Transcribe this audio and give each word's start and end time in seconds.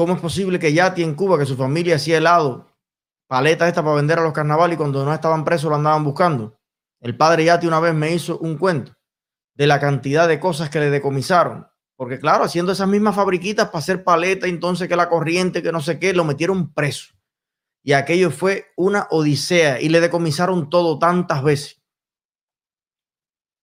¿Cómo 0.00 0.14
es 0.14 0.20
posible 0.22 0.58
que 0.58 0.72
Yati 0.72 1.02
en 1.02 1.14
Cuba, 1.14 1.38
que 1.38 1.44
su 1.44 1.58
familia 1.58 1.96
hacía 1.96 2.16
helado, 2.16 2.74
paletas 3.28 3.68
esta 3.68 3.82
para 3.82 3.96
vender 3.96 4.18
a 4.18 4.22
los 4.22 4.32
carnavales 4.32 4.76
y 4.76 4.78
cuando 4.78 5.04
no 5.04 5.12
estaban 5.12 5.44
presos 5.44 5.68
lo 5.68 5.76
andaban 5.76 6.04
buscando? 6.04 6.58
El 7.00 7.18
padre 7.18 7.44
Yati 7.44 7.66
una 7.66 7.80
vez 7.80 7.92
me 7.92 8.14
hizo 8.14 8.38
un 8.38 8.56
cuento 8.56 8.96
de 9.54 9.66
la 9.66 9.78
cantidad 9.78 10.26
de 10.26 10.40
cosas 10.40 10.70
que 10.70 10.80
le 10.80 10.88
decomisaron. 10.88 11.66
Porque 11.96 12.18
claro, 12.18 12.44
haciendo 12.44 12.72
esas 12.72 12.88
mismas 12.88 13.14
fabriquitas 13.14 13.66
para 13.66 13.80
hacer 13.80 14.02
paleta, 14.02 14.46
entonces 14.46 14.88
que 14.88 14.96
la 14.96 15.10
corriente, 15.10 15.62
que 15.62 15.70
no 15.70 15.82
sé 15.82 15.98
qué, 15.98 16.14
lo 16.14 16.24
metieron 16.24 16.72
preso. 16.72 17.12
Y 17.82 17.92
aquello 17.92 18.30
fue 18.30 18.68
una 18.78 19.06
odisea 19.10 19.82
y 19.82 19.90
le 19.90 20.00
decomisaron 20.00 20.70
todo 20.70 20.98
tantas 20.98 21.42
veces. 21.42 21.82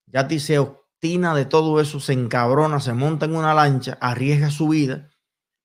Yati 0.05 0.39
se 0.39 0.59
obstina 0.59 1.33
de 1.33 1.45
todo 1.45 1.81
eso, 1.81 1.99
se 1.99 2.13
encabrona, 2.13 2.79
se 2.79 2.93
monta 2.93 3.25
en 3.25 3.35
una 3.35 3.55
lancha, 3.55 3.97
arriesga 3.99 4.51
su 4.51 4.67
vida 4.67 5.09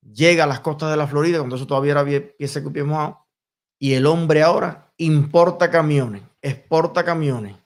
llega 0.03 0.45
a 0.45 0.47
las 0.47 0.61
costas 0.61 0.91
de 0.91 0.97
la 0.97 1.07
Florida, 1.07 1.39
cuando 1.39 1.57
eso 1.57 1.67
todavía 1.67 1.93
era 1.93 2.05
pie 2.05 2.49
seco 2.49 2.73
pie 2.73 2.85
mojado, 2.85 3.27
y 3.79 3.95
el 3.95 4.07
hombre 4.07 4.43
ahora 4.43 4.93
importa 4.99 5.71
camiones, 5.71 6.23
exporta 6.41 7.05
camiones, 7.05 7.57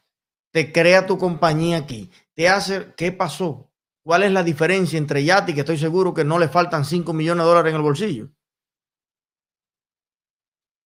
te 0.53 0.73
crea 0.73 1.07
tu 1.07 1.19
compañía 1.19 1.79
aquí, 1.79 2.11
te 2.35 2.49
hace, 2.49 2.95
¿qué 2.97 3.13
pasó? 3.13 3.71
¿Cuál 4.03 4.23
es 4.23 4.33
la 4.33 4.43
diferencia 4.45 4.99
entre 4.99 5.25
Yati, 5.25 5.53
que 5.53 5.61
estoy 5.61 5.79
seguro 5.79 6.15
que 6.15 6.25
no 6.25 6.39
le 6.39 6.49
faltan 6.49 6.85
5 6.85 7.13
millones 7.13 7.45
de 7.45 7.49
dólares 7.49 7.71
en 7.71 7.77
el 7.77 7.83
bolsillo? 7.83 8.29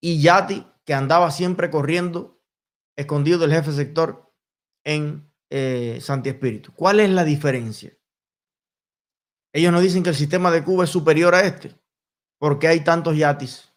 Y 0.01 0.21
Yati, 0.21 0.65
que 0.83 0.93
andaba 0.93 1.29
siempre 1.29 1.69
corriendo, 1.69 2.41
escondido 2.95 3.37
del 3.37 3.51
jefe 3.51 3.71
sector 3.73 4.33
en 4.83 5.31
eh, 5.49 5.99
Santi 6.01 6.29
Espíritu. 6.29 6.73
¿Cuál 6.73 6.99
es 6.99 7.09
la 7.11 7.23
diferencia? 7.23 7.95
Ellos 9.53 9.71
no 9.71 9.81
dicen 9.81 10.03
que 10.03 10.09
el 10.09 10.15
sistema 10.15 10.51
de 10.51 10.63
Cuba 10.63 10.85
es 10.85 10.89
superior 10.89 11.35
a 11.35 11.41
este. 11.41 11.75
porque 12.37 12.67
hay 12.67 12.83
tantos 12.83 13.15
yatis? 13.15 13.71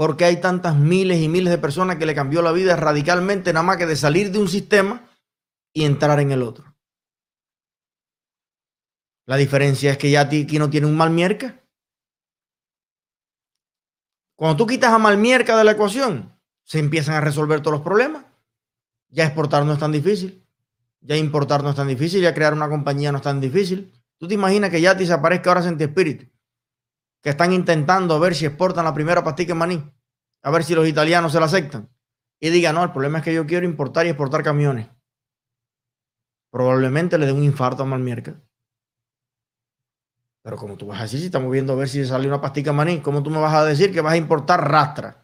porque 0.00 0.24
hay 0.24 0.40
tantas 0.40 0.76
miles 0.76 1.20
y 1.20 1.28
miles 1.28 1.50
de 1.50 1.58
personas 1.58 1.96
que 1.96 2.06
le 2.06 2.14
cambió 2.14 2.40
la 2.40 2.52
vida 2.52 2.74
radicalmente 2.74 3.52
nada 3.52 3.64
más 3.64 3.76
que 3.76 3.84
de 3.84 3.96
salir 3.96 4.32
de 4.32 4.38
un 4.38 4.48
sistema 4.48 5.06
y 5.74 5.84
entrar 5.84 6.18
en 6.20 6.30
el 6.30 6.42
otro? 6.42 6.74
La 9.26 9.36
diferencia 9.36 9.92
es 9.92 9.98
que 9.98 10.10
Yati 10.10 10.44
aquí 10.44 10.58
no 10.58 10.70
tiene 10.70 10.86
un 10.86 10.96
mal 10.96 11.10
mierca. 11.10 11.62
Cuando 14.34 14.56
tú 14.56 14.66
quitas 14.66 14.90
a 14.90 14.98
Malmierca 14.98 15.54
de 15.56 15.64
la 15.64 15.72
ecuación, 15.72 16.34
se 16.64 16.78
empiezan 16.78 17.16
a 17.16 17.20
resolver 17.20 17.60
todos 17.60 17.74
los 17.74 17.84
problemas. 17.84 18.24
Ya 19.10 19.24
exportar 19.24 19.66
no 19.66 19.74
es 19.74 19.78
tan 19.78 19.92
difícil. 19.92 20.42
Ya 21.00 21.16
importar 21.16 21.62
no 21.62 21.70
es 21.70 21.76
tan 21.76 21.88
difícil, 21.88 22.20
ya 22.20 22.34
crear 22.34 22.52
una 22.52 22.68
compañía 22.68 23.10
no 23.10 23.18
es 23.18 23.24
tan 23.24 23.40
difícil. 23.40 23.92
¿Tú 24.18 24.28
te 24.28 24.34
imaginas 24.34 24.70
que 24.70 24.80
Yati 24.80 25.06
se 25.06 25.12
aparezca 25.12 25.50
ahora 25.50 25.66
en 25.66 25.80
espíritu? 25.80 26.26
Que 27.22 27.30
están 27.30 27.52
intentando 27.52 28.20
ver 28.20 28.34
si 28.34 28.44
exportan 28.46 28.84
la 28.84 28.92
primera 28.92 29.24
pastilla 29.24 29.52
en 29.52 29.58
maní, 29.58 29.92
a 30.42 30.50
ver 30.50 30.62
si 30.62 30.74
los 30.74 30.86
italianos 30.86 31.32
se 31.32 31.40
la 31.40 31.46
aceptan. 31.46 31.88
Y 32.38 32.50
diga, 32.50 32.72
no, 32.72 32.82
el 32.84 32.92
problema 32.92 33.18
es 33.18 33.24
que 33.24 33.34
yo 33.34 33.46
quiero 33.46 33.66
importar 33.66 34.06
y 34.06 34.10
exportar 34.10 34.42
camiones. 34.42 34.88
Probablemente 36.50 37.16
le 37.16 37.26
dé 37.26 37.32
un 37.32 37.44
infarto 37.44 37.82
a 37.82 37.86
Malmierca. 37.86 38.40
Pero 40.42 40.56
como 40.56 40.76
tú 40.76 40.86
vas 40.86 41.00
a 41.00 41.02
decir, 41.02 41.20
si 41.20 41.26
estamos 41.26 41.50
viendo 41.50 41.74
a 41.74 41.76
ver 41.76 41.88
si 41.88 42.04
sale 42.04 42.26
una 42.26 42.40
pastilla 42.40 42.70
en 42.70 42.76
maní, 42.76 43.00
¿cómo 43.00 43.22
tú 43.22 43.30
me 43.30 43.38
vas 43.38 43.54
a 43.54 43.64
decir 43.64 43.92
que 43.92 44.00
vas 44.00 44.14
a 44.14 44.16
importar 44.16 44.70
rastra? 44.70 45.19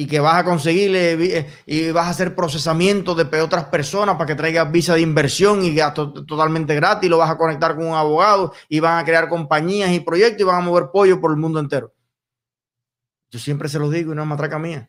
Y 0.00 0.06
que 0.06 0.20
vas 0.20 0.36
a 0.36 0.44
conseguirle 0.44 1.38
eh, 1.38 1.50
y 1.66 1.90
vas 1.90 2.06
a 2.06 2.10
hacer 2.10 2.36
procesamiento 2.36 3.16
de 3.16 3.42
otras 3.42 3.64
personas 3.64 4.14
para 4.14 4.28
que 4.28 4.36
traigas 4.36 4.70
visa 4.70 4.94
de 4.94 5.00
inversión 5.00 5.64
y 5.64 5.74
gasto 5.74 6.12
totalmente 6.24 6.72
gratis, 6.76 7.10
lo 7.10 7.18
vas 7.18 7.30
a 7.30 7.36
conectar 7.36 7.74
con 7.74 7.84
un 7.84 7.96
abogado 7.96 8.52
y 8.68 8.78
van 8.78 9.00
a 9.00 9.04
crear 9.04 9.28
compañías 9.28 9.90
y 9.90 9.98
proyectos 9.98 10.42
y 10.42 10.44
van 10.44 10.62
a 10.62 10.64
mover 10.64 10.90
pollo 10.92 11.20
por 11.20 11.32
el 11.32 11.36
mundo 11.36 11.58
entero. 11.58 11.92
Yo 13.32 13.40
siempre 13.40 13.68
se 13.68 13.80
lo 13.80 13.90
digo 13.90 14.12
y 14.12 14.14
no 14.14 14.22
es 14.22 14.28
matraca 14.28 14.60
mía. 14.60 14.88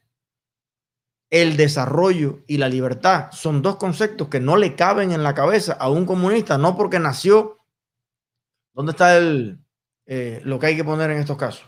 El 1.31 1.57
desarrollo 1.57 2.43
y 2.45 2.57
la 2.57 2.70
libertad 2.70 3.31
son 3.31 3.64
dos 3.64 3.77
conceptos 3.77 4.27
que 4.27 4.39
no 4.39 4.58
le 4.58 4.76
caben 4.76 5.11
en 5.11 5.23
la 5.23 5.33
cabeza 5.33 5.73
a 5.73 5.89
un 5.89 6.05
comunista, 6.05 6.59
no 6.59 6.77
porque 6.77 6.99
nació. 6.99 7.58
¿Dónde 8.76 8.91
está 8.91 9.17
el, 9.17 9.58
eh, 10.05 10.39
lo 10.43 10.59
que 10.59 10.67
hay 10.67 10.76
que 10.76 10.83
poner 10.83 11.09
en 11.09 11.17
estos 11.17 11.36
casos? 11.36 11.65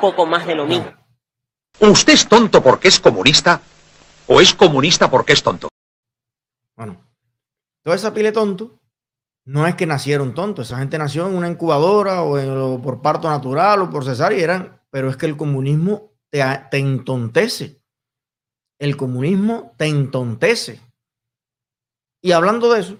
Un 0.00 0.10
poco 0.10 0.26
más 0.26 0.46
de 0.46 0.54
lo 0.54 0.66
mismo. 0.66 0.92
¿Usted 1.78 2.14
es 2.14 2.26
tonto 2.26 2.62
porque 2.62 2.88
es 2.88 2.98
comunista 2.98 3.60
o 4.26 4.40
es 4.40 4.54
comunista 4.54 5.10
porque 5.10 5.34
es 5.34 5.42
tonto? 5.42 5.68
Bueno, 6.76 7.04
toda 7.82 7.96
esa 7.96 8.12
pile 8.12 8.32
tonto 8.32 8.78
no 9.44 9.66
es 9.66 9.74
que 9.74 9.86
nacieron 9.86 10.34
tontos, 10.34 10.68
esa 10.68 10.78
gente 10.78 10.98
nació 10.98 11.26
en 11.26 11.34
una 11.34 11.48
incubadora 11.48 12.22
o, 12.22 12.80
por 12.80 13.02
parto 13.02 13.28
natural 13.28 13.82
o 13.82 13.90
por 13.90 14.04
cesárea, 14.04 14.42
eran, 14.42 14.80
pero 14.90 15.10
es 15.10 15.16
que 15.16 15.26
el 15.26 15.36
comunismo 15.36 16.12
te, 16.30 16.42
te 16.70 16.78
entontece. 16.78 17.82
El 18.78 18.96
comunismo 18.96 19.74
te 19.76 19.86
entontece. 19.86 20.80
Y 22.22 22.32
hablando 22.32 22.72
de 22.72 22.80
eso, 22.80 22.98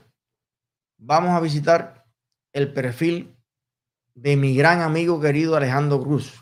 vamos 0.99 1.31
a 1.31 1.41
visitar 1.41 2.07
el 2.53 2.73
perfil 2.73 3.37
de 4.15 4.37
mi 4.37 4.55
gran 4.55 4.83
amigo 4.83 5.21
querido 5.21 5.57
Alejandro 5.57 6.03
Cruz 6.03 6.35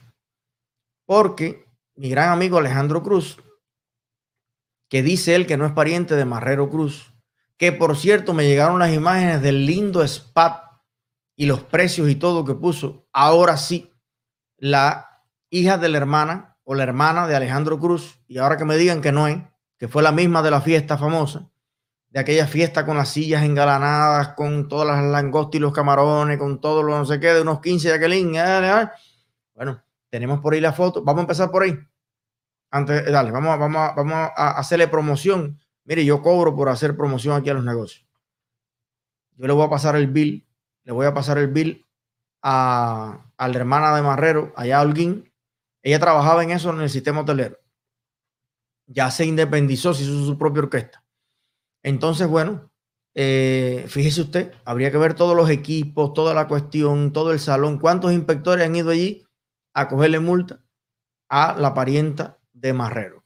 porque 1.08 1.66
mi 1.94 2.10
gran 2.10 2.28
amigo 2.28 2.58
Alejandro 2.58 3.02
Cruz, 3.02 3.42
que 4.90 5.02
dice 5.02 5.34
él 5.34 5.46
que 5.46 5.56
no 5.56 5.64
es 5.64 5.72
pariente 5.72 6.14
de 6.14 6.26
Marrero 6.26 6.68
Cruz, 6.68 7.14
que 7.56 7.72
por 7.72 7.96
cierto 7.96 8.34
me 8.34 8.46
llegaron 8.46 8.78
las 8.78 8.92
imágenes 8.92 9.40
del 9.40 9.64
lindo 9.64 10.06
SPAT 10.06 10.64
y 11.34 11.46
los 11.46 11.62
precios 11.62 12.10
y 12.10 12.16
todo 12.16 12.44
que 12.44 12.52
puso, 12.52 13.08
ahora 13.10 13.56
sí, 13.56 13.90
la 14.58 15.22
hija 15.48 15.78
de 15.78 15.88
la 15.88 15.96
hermana 15.96 16.58
o 16.62 16.74
la 16.74 16.82
hermana 16.82 17.26
de 17.26 17.36
Alejandro 17.36 17.78
Cruz, 17.78 18.20
y 18.26 18.36
ahora 18.36 18.58
que 18.58 18.66
me 18.66 18.76
digan 18.76 19.00
que 19.00 19.10
no 19.10 19.28
es, 19.28 19.38
que 19.78 19.88
fue 19.88 20.02
la 20.02 20.12
misma 20.12 20.42
de 20.42 20.50
la 20.50 20.60
fiesta 20.60 20.98
famosa, 20.98 21.48
de 22.10 22.20
aquella 22.20 22.46
fiesta 22.46 22.84
con 22.84 22.98
las 22.98 23.08
sillas 23.08 23.44
engalanadas, 23.44 24.34
con 24.34 24.68
todas 24.68 24.86
las 24.86 25.02
langostas 25.02 25.54
y 25.56 25.60
los 25.60 25.72
camarones, 25.72 26.36
con 26.36 26.60
todo 26.60 26.82
lo 26.82 26.98
no 26.98 27.06
sé 27.06 27.18
qué, 27.18 27.28
de 27.28 27.40
unos 27.40 27.62
15 27.62 27.88
de 27.88 27.94
aquel. 27.94 28.90
Bueno, 29.54 29.82
tenemos 30.10 30.40
por 30.40 30.54
ahí 30.54 30.60
la 30.60 30.72
foto. 30.72 31.02
Vamos 31.02 31.20
a 31.20 31.22
empezar 31.22 31.50
por 31.50 31.62
ahí. 31.62 31.78
Antes, 32.70 33.06
eh, 33.06 33.10
dale, 33.10 33.30
vamos, 33.30 33.58
vamos, 33.58 33.92
vamos 33.96 34.14
a 34.36 34.58
hacerle 34.58 34.88
promoción. 34.88 35.58
Mire, 35.84 36.04
yo 36.04 36.22
cobro 36.22 36.54
por 36.54 36.68
hacer 36.68 36.96
promoción 36.96 37.36
aquí 37.36 37.50
a 37.50 37.54
los 37.54 37.64
negocios. 37.64 38.06
Yo 39.36 39.46
le 39.46 39.52
voy 39.52 39.66
a 39.66 39.70
pasar 39.70 39.96
el 39.96 40.08
bill, 40.08 40.46
le 40.84 40.92
voy 40.92 41.06
a 41.06 41.14
pasar 41.14 41.38
el 41.38 41.48
bill 41.48 41.86
a, 42.42 43.24
la 43.38 43.46
hermana 43.46 43.94
de 43.94 44.02
Marrero, 44.02 44.52
allá 44.56 44.80
a. 44.80 44.84
Ella 45.82 46.00
trabajaba 46.00 46.42
en 46.42 46.50
eso 46.50 46.70
en 46.70 46.80
el 46.80 46.90
sistema 46.90 47.20
hotelero. 47.20 47.56
Ya 48.86 49.10
se 49.10 49.24
independizó, 49.24 49.94
se 49.94 50.02
hizo 50.02 50.26
su 50.26 50.36
propia 50.36 50.64
orquesta. 50.64 51.04
Entonces, 51.82 52.26
bueno, 52.26 52.70
eh, 53.14 53.84
fíjese 53.88 54.22
usted, 54.22 54.52
habría 54.64 54.90
que 54.90 54.98
ver 54.98 55.14
todos 55.14 55.36
los 55.36 55.48
equipos, 55.50 56.12
toda 56.14 56.34
la 56.34 56.48
cuestión, 56.48 57.12
todo 57.12 57.32
el 57.32 57.38
salón, 57.38 57.78
cuántos 57.78 58.12
inspectores 58.12 58.66
han 58.66 58.76
ido 58.76 58.90
allí 58.90 59.27
a 59.78 59.88
cogerle 59.88 60.18
multa 60.18 60.60
a 61.28 61.54
la 61.56 61.72
parienta 61.72 62.38
de 62.52 62.72
Marrero, 62.72 63.22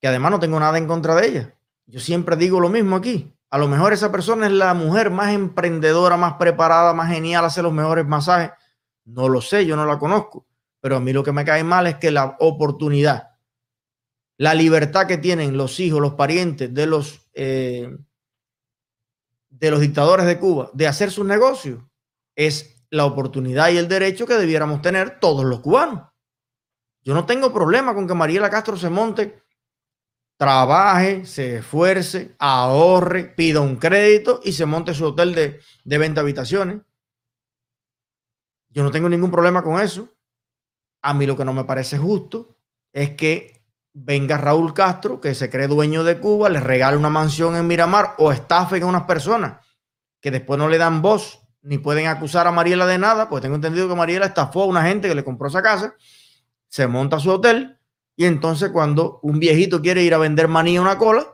que 0.00 0.08
además 0.08 0.30
no 0.30 0.40
tengo 0.40 0.58
nada 0.58 0.78
en 0.78 0.86
contra 0.86 1.14
de 1.14 1.26
ella. 1.26 1.54
Yo 1.86 2.00
siempre 2.00 2.36
digo 2.36 2.60
lo 2.60 2.68
mismo 2.68 2.96
aquí. 2.96 3.34
A 3.50 3.58
lo 3.58 3.68
mejor 3.68 3.92
esa 3.92 4.10
persona 4.10 4.46
es 4.46 4.52
la 4.52 4.72
mujer 4.74 5.10
más 5.10 5.34
emprendedora, 5.34 6.16
más 6.16 6.34
preparada, 6.34 6.94
más 6.94 7.12
genial, 7.12 7.44
hace 7.44 7.62
los 7.62 7.72
mejores 7.72 8.06
masajes. 8.06 8.52
No 9.04 9.28
lo 9.28 9.42
sé, 9.42 9.66
yo 9.66 9.76
no 9.76 9.84
la 9.84 9.98
conozco. 9.98 10.46
Pero 10.80 10.96
a 10.96 11.00
mí 11.00 11.12
lo 11.12 11.22
que 11.22 11.32
me 11.32 11.44
cae 11.44 11.64
mal 11.64 11.86
es 11.86 11.96
que 11.96 12.10
la 12.10 12.36
oportunidad, 12.38 13.32
la 14.38 14.54
libertad 14.54 15.06
que 15.06 15.18
tienen 15.18 15.56
los 15.56 15.80
hijos, 15.80 16.00
los 16.00 16.14
parientes 16.14 16.72
de 16.72 16.86
los, 16.86 17.28
eh, 17.34 17.94
de 19.50 19.70
los 19.70 19.80
dictadores 19.80 20.24
de 20.24 20.38
Cuba 20.38 20.70
de 20.72 20.86
hacer 20.86 21.10
sus 21.10 21.26
negocios 21.26 21.82
es 22.36 22.79
la 22.90 23.04
oportunidad 23.04 23.70
y 23.70 23.78
el 23.78 23.88
derecho 23.88 24.26
que 24.26 24.34
debiéramos 24.34 24.82
tener 24.82 25.20
todos 25.20 25.44
los 25.44 25.60
cubanos. 25.60 26.08
Yo 27.02 27.14
no 27.14 27.24
tengo 27.24 27.52
problema 27.52 27.94
con 27.94 28.06
que 28.06 28.14
Mariela 28.14 28.50
Castro 28.50 28.76
se 28.76 28.90
monte, 28.90 29.42
trabaje, 30.36 31.24
se 31.24 31.56
esfuerce, 31.58 32.34
ahorre, 32.38 33.24
pida 33.24 33.60
un 33.60 33.76
crédito 33.76 34.40
y 34.42 34.52
se 34.52 34.66
monte 34.66 34.92
su 34.92 35.06
hotel 35.06 35.34
de, 35.34 35.60
de 35.84 35.98
venta 35.98 36.20
habitaciones. 36.20 36.82
Yo 38.68 38.82
no 38.82 38.90
tengo 38.90 39.08
ningún 39.08 39.30
problema 39.30 39.62
con 39.62 39.80
eso. 39.80 40.08
A 41.02 41.14
mí 41.14 41.26
lo 41.26 41.36
que 41.36 41.44
no 41.44 41.52
me 41.52 41.64
parece 41.64 41.96
justo 41.96 42.56
es 42.92 43.10
que 43.16 43.64
venga 43.92 44.36
Raúl 44.36 44.74
Castro, 44.74 45.20
que 45.20 45.34
se 45.34 45.50
cree 45.50 45.66
dueño 45.66 46.04
de 46.04 46.18
Cuba, 46.18 46.48
le 46.48 46.60
regale 46.60 46.96
una 46.96 47.10
mansión 47.10 47.56
en 47.56 47.66
Miramar 47.66 48.14
o 48.18 48.30
estafe 48.30 48.80
a 48.80 48.86
unas 48.86 49.04
personas 49.04 49.64
que 50.20 50.30
después 50.30 50.58
no 50.58 50.68
le 50.68 50.78
dan 50.78 51.00
voz 51.02 51.39
ni 51.62 51.78
pueden 51.78 52.06
acusar 52.06 52.46
a 52.46 52.52
Mariela 52.52 52.86
de 52.86 52.98
nada, 52.98 53.28
pues 53.28 53.42
tengo 53.42 53.56
entendido 53.56 53.88
que 53.88 53.94
Mariela 53.94 54.26
estafó 54.26 54.62
a 54.62 54.66
una 54.66 54.82
gente 54.82 55.08
que 55.08 55.14
le 55.14 55.24
compró 55.24 55.48
esa 55.48 55.62
casa, 55.62 55.94
se 56.68 56.86
monta 56.86 57.18
su 57.18 57.30
hotel 57.30 57.78
y 58.16 58.26
entonces 58.26 58.70
cuando 58.70 59.20
un 59.22 59.38
viejito 59.38 59.80
quiere 59.80 60.02
ir 60.02 60.14
a 60.14 60.18
vender 60.18 60.48
maní 60.48 60.76
a 60.76 60.82
una 60.82 60.98
cola, 60.98 61.26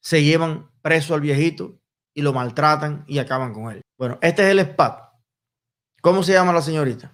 se 0.00 0.22
llevan 0.22 0.70
preso 0.82 1.14
al 1.14 1.20
viejito 1.20 1.78
y 2.14 2.22
lo 2.22 2.32
maltratan 2.32 3.04
y 3.06 3.18
acaban 3.18 3.52
con 3.52 3.72
él. 3.72 3.82
Bueno, 3.96 4.18
este 4.20 4.42
es 4.42 4.48
el 4.50 4.60
SPAT. 4.60 5.12
¿Cómo 6.00 6.22
se 6.22 6.32
llama 6.32 6.52
la 6.52 6.62
señorita? 6.62 7.12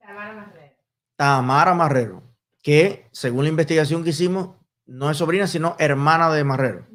Tamara 0.00 0.34
Marrero. 0.34 0.76
Tamara 1.16 1.74
Marrero, 1.74 2.22
que 2.62 3.08
según 3.12 3.44
la 3.44 3.50
investigación 3.50 4.02
que 4.02 4.10
hicimos, 4.10 4.56
no 4.86 5.10
es 5.10 5.16
sobrina, 5.16 5.46
sino 5.46 5.76
hermana 5.78 6.30
de 6.30 6.42
Marrero. 6.42 6.86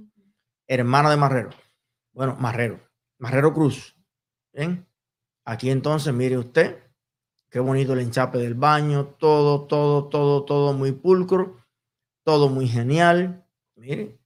Hermana 0.68 1.10
de 1.10 1.18
Marrero. 1.18 1.50
Bueno, 2.12 2.36
Marrero. 2.38 2.87
Marrero 3.20 3.54
Cruz. 3.54 3.96
Bien. 4.54 4.88
Aquí 5.46 5.70
entonces, 5.70 6.14
mire 6.14 6.38
usted, 6.38 6.84
qué 7.50 7.60
bonito 7.60 7.94
el 7.94 8.00
enchape 8.00 8.38
del 8.38 8.54
baño, 8.54 9.16
todo, 9.18 9.66
todo, 9.66 10.10
todo, 10.10 10.44
todo 10.44 10.74
muy 10.74 10.92
pulcro, 10.92 11.58
todo 12.24 12.50
muy 12.50 12.68
genial. 12.68 13.46
Mire. 13.76 14.20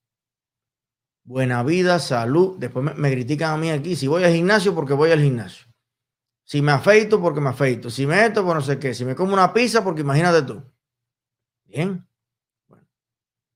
Buena 1.23 1.63
vida, 1.63 1.99
salud. 1.99 2.57
Después 2.57 2.97
me, 2.97 3.11
critican 3.11 3.53
a 3.53 3.57
mí 3.57 3.69
aquí. 3.69 3.95
Si 3.95 4.07
voy 4.07 4.23
al 4.23 4.33
gimnasio, 4.33 4.73
porque 4.73 4.93
voy 4.93 5.11
al 5.11 5.21
gimnasio. 5.21 5.67
Si 6.43 6.61
me 6.61 6.71
afeito, 6.71 7.21
porque 7.21 7.39
me 7.39 7.49
afeito. 7.49 7.89
Si 7.89 8.07
me 8.07 8.25
esto, 8.25 8.43
pues 8.43 8.55
no 8.55 8.61
sé 8.61 8.79
qué. 8.79 8.93
Si 8.93 9.05
me 9.05 9.15
como 9.15 9.33
una 9.33 9.53
pizza, 9.53 9.83
porque 9.83 10.01
imagínate 10.01 10.41
tú. 10.41 10.63
Bien. 11.65 12.05
Bueno. 12.67 12.85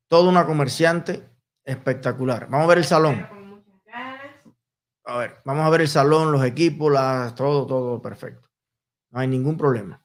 Toda 0.07 0.29
una 0.29 0.45
comerciante 0.45 1.27
espectacular. 1.63 2.47
Vamos 2.49 2.65
a 2.65 2.69
ver 2.69 2.77
el 2.77 2.85
salón. 2.85 3.15
Pero 3.15 3.29
con 3.29 3.49
muchas 3.49 3.83
ganas. 3.83 4.31
A 5.05 5.17
ver, 5.17 5.37
vamos 5.45 5.65
a 5.65 5.69
ver 5.69 5.81
el 5.81 5.87
salón, 5.87 6.31
los 6.31 6.43
equipos, 6.43 6.91
las, 6.91 7.35
todo, 7.35 7.67
todo 7.67 8.01
perfecto. 8.01 8.49
No 9.11 9.19
hay 9.19 9.27
ningún 9.27 9.55
problema. 9.55 10.03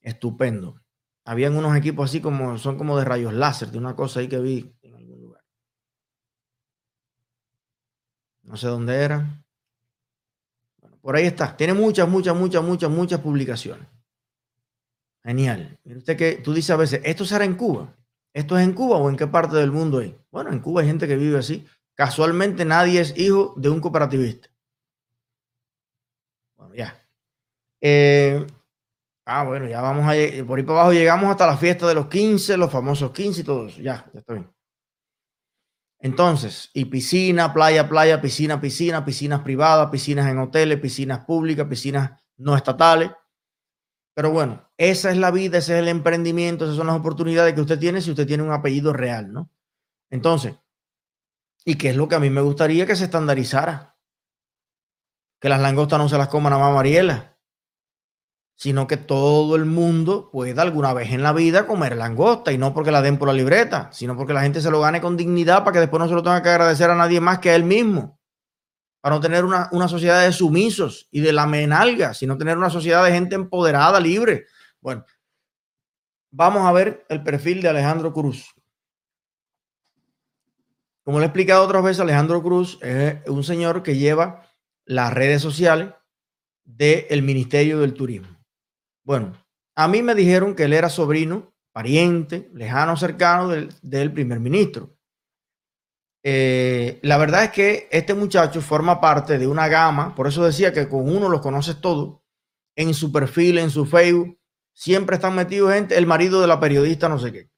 Estupendo. 0.00 0.80
Habían 1.24 1.56
unos 1.56 1.76
equipos 1.76 2.10
así 2.10 2.20
como, 2.20 2.58
son 2.58 2.76
como 2.76 2.98
de 2.98 3.04
rayos 3.04 3.32
láser, 3.32 3.70
de 3.70 3.78
una 3.78 3.96
cosa 3.96 4.20
ahí 4.20 4.28
que 4.28 4.38
vi 4.38 4.74
en 4.82 4.94
algún 4.94 5.20
lugar. 5.20 5.44
No 8.42 8.56
sé 8.56 8.66
dónde 8.66 8.94
era. 9.02 9.44
Bueno, 10.80 10.98
por 11.00 11.16
ahí 11.16 11.24
está. 11.26 11.56
Tiene 11.56 11.74
muchas, 11.74 12.08
muchas, 12.08 12.36
muchas, 12.36 12.62
muchas, 12.62 12.90
muchas 12.90 13.20
publicaciones. 13.20 13.88
Genial. 15.24 15.78
Mire 15.84 15.98
usted 15.98 16.16
que 16.16 16.36
tú 16.36 16.52
dices 16.52 16.70
a 16.70 16.76
veces, 16.76 17.00
¿esto 17.04 17.24
será 17.24 17.44
en 17.44 17.56
Cuba? 17.56 17.94
¿Esto 18.32 18.58
es 18.58 18.64
en 18.64 18.72
Cuba 18.72 18.98
o 18.98 19.10
en 19.10 19.16
qué 19.16 19.26
parte 19.26 19.56
del 19.56 19.72
mundo 19.72 20.00
es? 20.00 20.14
Bueno, 20.30 20.52
en 20.52 20.60
Cuba 20.60 20.82
hay 20.82 20.86
gente 20.86 21.08
que 21.08 21.16
vive 21.16 21.38
así. 21.38 21.66
Casualmente 21.98 22.64
nadie 22.64 23.00
es 23.00 23.18
hijo 23.18 23.54
de 23.56 23.68
un 23.70 23.80
cooperativista. 23.80 24.48
Bueno, 26.56 26.72
ya. 26.72 26.96
Eh, 27.80 28.46
ah, 29.26 29.42
bueno, 29.42 29.66
ya 29.66 29.80
vamos 29.80 30.04
a 30.04 30.12
por 30.46 30.58
ahí 30.58 30.64
para 30.64 30.78
abajo 30.78 30.92
llegamos 30.92 31.28
hasta 31.28 31.48
la 31.48 31.56
fiesta 31.56 31.88
de 31.88 31.96
los 31.96 32.06
15, 32.06 32.56
los 32.56 32.70
famosos 32.70 33.10
15 33.10 33.40
y 33.40 33.44
todo 33.44 33.66
eso. 33.66 33.80
Ya, 33.80 34.08
ya 34.14 34.20
está 34.20 34.34
bien. 34.34 34.48
Entonces, 35.98 36.70
y 36.72 36.84
piscina, 36.84 37.52
playa, 37.52 37.88
playa, 37.88 38.20
piscina, 38.20 38.60
piscina, 38.60 39.04
piscinas 39.04 39.40
privadas, 39.40 39.90
piscinas 39.90 40.30
en 40.30 40.38
hoteles, 40.38 40.78
piscinas 40.78 41.24
públicas, 41.24 41.66
piscinas 41.66 42.12
no 42.36 42.56
estatales. 42.56 43.10
Pero 44.14 44.30
bueno, 44.30 44.70
esa 44.76 45.10
es 45.10 45.16
la 45.16 45.32
vida, 45.32 45.58
ese 45.58 45.74
es 45.74 45.80
el 45.80 45.88
emprendimiento, 45.88 46.64
esas 46.64 46.76
son 46.76 46.86
las 46.86 46.96
oportunidades 46.96 47.54
que 47.54 47.60
usted 47.60 47.80
tiene 47.80 48.00
si 48.00 48.12
usted 48.12 48.26
tiene 48.28 48.44
un 48.44 48.52
apellido 48.52 48.92
real, 48.92 49.32
¿no? 49.32 49.50
Entonces, 50.10 50.54
¿y 51.68 51.76
qué 51.76 51.90
es 51.90 51.96
lo 51.96 52.08
que 52.08 52.14
a 52.14 52.18
mí 52.18 52.30
me 52.30 52.40
gustaría 52.40 52.86
que 52.86 52.96
se 52.96 53.04
estandarizara? 53.04 53.94
Que 55.38 55.50
las 55.50 55.60
langostas 55.60 55.98
no 55.98 56.08
se 56.08 56.16
las 56.16 56.28
coman 56.28 56.54
a 56.54 56.58
mamá 56.58 56.76
Mariela, 56.76 57.36
sino 58.56 58.86
que 58.86 58.96
todo 58.96 59.54
el 59.54 59.66
mundo 59.66 60.30
pueda 60.32 60.62
alguna 60.62 60.94
vez 60.94 61.12
en 61.12 61.22
la 61.22 61.34
vida 61.34 61.66
comer 61.66 61.94
langosta 61.94 62.52
y 62.52 62.58
no 62.58 62.72
porque 62.72 62.90
la 62.90 63.02
den 63.02 63.18
por 63.18 63.28
la 63.28 63.34
libreta, 63.34 63.90
sino 63.92 64.16
porque 64.16 64.32
la 64.32 64.40
gente 64.40 64.62
se 64.62 64.70
lo 64.70 64.80
gane 64.80 65.02
con 65.02 65.18
dignidad 65.18 65.58
para 65.58 65.72
que 65.74 65.80
después 65.80 66.00
no 66.00 66.08
se 66.08 66.14
lo 66.14 66.22
tenga 66.22 66.42
que 66.42 66.48
agradecer 66.48 66.88
a 66.88 66.94
nadie 66.94 67.20
más 67.20 67.38
que 67.38 67.50
a 67.50 67.54
él 67.54 67.64
mismo. 67.64 68.18
Para 69.02 69.16
no 69.16 69.20
tener 69.20 69.44
una, 69.44 69.68
una 69.72 69.88
sociedad 69.88 70.24
de 70.24 70.32
sumisos 70.32 71.06
y 71.10 71.20
de 71.20 71.34
lamenalgas, 71.34 72.16
sino 72.16 72.38
tener 72.38 72.56
una 72.56 72.70
sociedad 72.70 73.04
de 73.04 73.12
gente 73.12 73.34
empoderada, 73.34 74.00
libre. 74.00 74.46
Bueno, 74.80 75.04
vamos 76.30 76.66
a 76.66 76.72
ver 76.72 77.04
el 77.10 77.22
perfil 77.22 77.60
de 77.60 77.68
Alejandro 77.68 78.10
Cruz. 78.14 78.57
Como 81.08 81.20
le 81.20 81.24
he 81.24 81.28
explicado 81.28 81.64
otras 81.64 81.82
veces, 81.82 82.00
Alejandro 82.00 82.42
Cruz 82.42 82.78
es 82.82 83.26
un 83.28 83.42
señor 83.42 83.82
que 83.82 83.96
lleva 83.96 84.42
las 84.84 85.10
redes 85.10 85.40
sociales 85.40 85.94
del 86.66 87.22
Ministerio 87.22 87.78
del 87.78 87.94
Turismo. 87.94 88.28
Bueno, 89.04 89.32
a 89.74 89.88
mí 89.88 90.02
me 90.02 90.14
dijeron 90.14 90.54
que 90.54 90.64
él 90.64 90.74
era 90.74 90.90
sobrino, 90.90 91.54
pariente, 91.72 92.50
lejano, 92.52 92.94
cercano 92.98 93.48
del, 93.48 94.12
primer 94.12 94.38
ministro. 94.38 94.98
Eh, 96.22 97.00
la 97.00 97.16
verdad 97.16 97.44
es 97.44 97.52
que 97.52 97.88
este 97.90 98.12
muchacho 98.12 98.60
forma 98.60 99.00
parte 99.00 99.38
de 99.38 99.46
una 99.46 99.66
gama, 99.66 100.14
por 100.14 100.26
eso 100.26 100.44
decía 100.44 100.74
que 100.74 100.90
con 100.90 101.08
uno 101.08 101.30
los 101.30 101.40
conoces 101.40 101.80
todo, 101.80 102.22
en 102.76 102.92
su 102.92 103.10
perfil, 103.10 103.56
en 103.56 103.70
su 103.70 103.86
Facebook, 103.86 104.38
siempre 104.74 105.16
están 105.16 105.34
metidos 105.34 105.72
gente, 105.72 105.96
el 105.96 106.04
marido 106.04 106.42
de 106.42 106.48
la 106.48 106.60
periodista 106.60 107.08
no 107.08 107.18
sé 107.18 107.32
qué, 107.32 107.50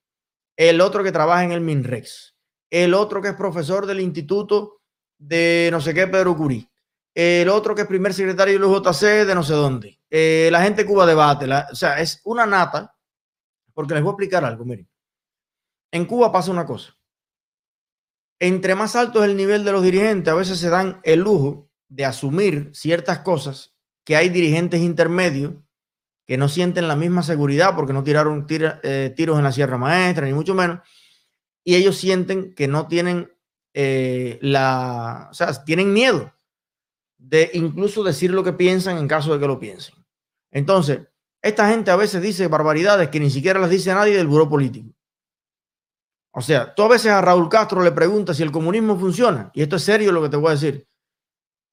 el 0.56 0.81
otro 0.81 1.02
que 1.02 1.11
trabaja 1.11 1.43
en 1.43 1.50
el 1.50 1.61
MINREX, 1.62 2.37
el 2.70 2.94
otro 2.94 3.20
que 3.20 3.28
es 3.28 3.34
profesor 3.34 3.87
del 3.87 4.00
instituto 4.00 4.81
de 5.19 5.69
no 5.72 5.81
sé 5.81 5.93
qué, 5.93 6.06
Pedro 6.06 6.37
Curí, 6.37 6.67
el 7.14 7.49
otro 7.49 7.75
que 7.75 7.82
es 7.82 7.88
primer 7.88 8.14
secretario 8.14 8.55
del 8.55 8.64
UJC 8.64 9.26
de 9.26 9.34
no 9.34 9.43
sé 9.43 9.52
dónde, 9.55 9.99
eh, 10.08 10.49
la 10.52 10.62
gente 10.62 10.87
Cuba 10.87 11.05
Debate, 11.06 11.46
o 11.70 11.75
sea, 11.75 12.00
es 12.00 12.20
una 12.25 12.46
nata, 12.46 12.94
porque 13.75 13.94
les 13.94 14.02
voy 14.02 14.11
a 14.11 14.12
explicar 14.12 14.44
algo, 14.44 14.64
miren. 14.64 14.88
En 15.93 16.05
Cuba 16.06 16.31
pasa 16.31 16.50
una 16.50 16.64
cosa. 16.64 16.96
Entre 18.38 18.75
más 18.75 18.96
alto 18.96 19.23
es 19.23 19.28
el 19.31 19.37
nivel 19.37 19.64
de 19.64 19.73
los 19.73 19.82
dirigentes, 19.82 20.32
a 20.32 20.37
veces 20.37 20.58
se 20.58 20.70
dan 20.70 21.00
el 21.02 21.20
lujo 21.20 21.69
de 21.88 22.05
asumir 22.06 22.70
ciertas 22.73 23.19
cosas 23.20 23.75
que 24.05 24.16
hay 24.16 24.28
dirigentes 24.31 24.81
intermedios 24.81 25.55
que 26.26 26.38
no 26.38 26.49
sienten 26.49 26.88
la 26.88 26.96
misma 26.96 27.23
seguridad 27.23 27.75
porque 27.75 27.93
no 27.93 28.02
tiraron 28.05 28.46
tira- 28.46 28.81
eh, 28.82 29.12
tiros 29.14 29.37
en 29.37 29.44
la 29.44 29.52
Sierra 29.52 29.76
Maestra, 29.76 30.26
ni 30.26 30.32
mucho 30.32 30.55
menos, 30.55 30.78
y 31.65 31.77
ellos 31.77 31.97
sienten 31.97 32.55
que 32.55 32.69
no 32.69 32.87
tienen 32.87 33.33
eh, 33.75 34.39
la, 34.43 35.29
o 35.31 35.35
sea, 35.35 35.65
tienen 35.65 35.93
miedo 35.93 36.33
de 37.19 37.51
incluso 37.55 38.03
decir 38.03 38.31
lo 38.31 38.43
que 38.43 38.53
piensan 38.53 38.99
en 38.99 39.07
caso 39.07 39.33
de 39.33 39.41
que 39.41 39.47
lo 39.47 39.61
piensen. 39.61 39.95
Entonces, 40.51 41.01
esta 41.43 41.69
gente 41.69 41.91
a 41.91 41.97
veces 41.97 42.23
dice 42.23 42.49
barbaridades 42.49 43.09
que 43.09 43.21
ni 43.21 43.31
siquiera 43.31 43.61
las 43.61 43.71
dice 43.71 43.95
nadie 43.95 44.17
del 44.17 44.27
buró 44.27 44.49
político. 44.49 44.91
O 46.33 46.41
sea, 46.41 46.75
tú 46.75 46.83
a 46.83 46.89
veces 46.89 47.11
a 47.11 47.21
Raúl 47.21 47.49
Castro 47.49 47.83
le 47.83 47.93
preguntas 47.93 48.37
si 48.37 48.43
el 48.43 48.53
comunismo 48.53 48.99
funciona, 48.99 49.51
y 49.53 49.62
esto 49.62 49.77
es 49.77 49.83
serio 49.83 50.12
lo 50.12 50.23
que 50.23 50.29
te 50.29 50.37
voy 50.37 50.49
a 50.49 50.55
decir. 50.55 50.87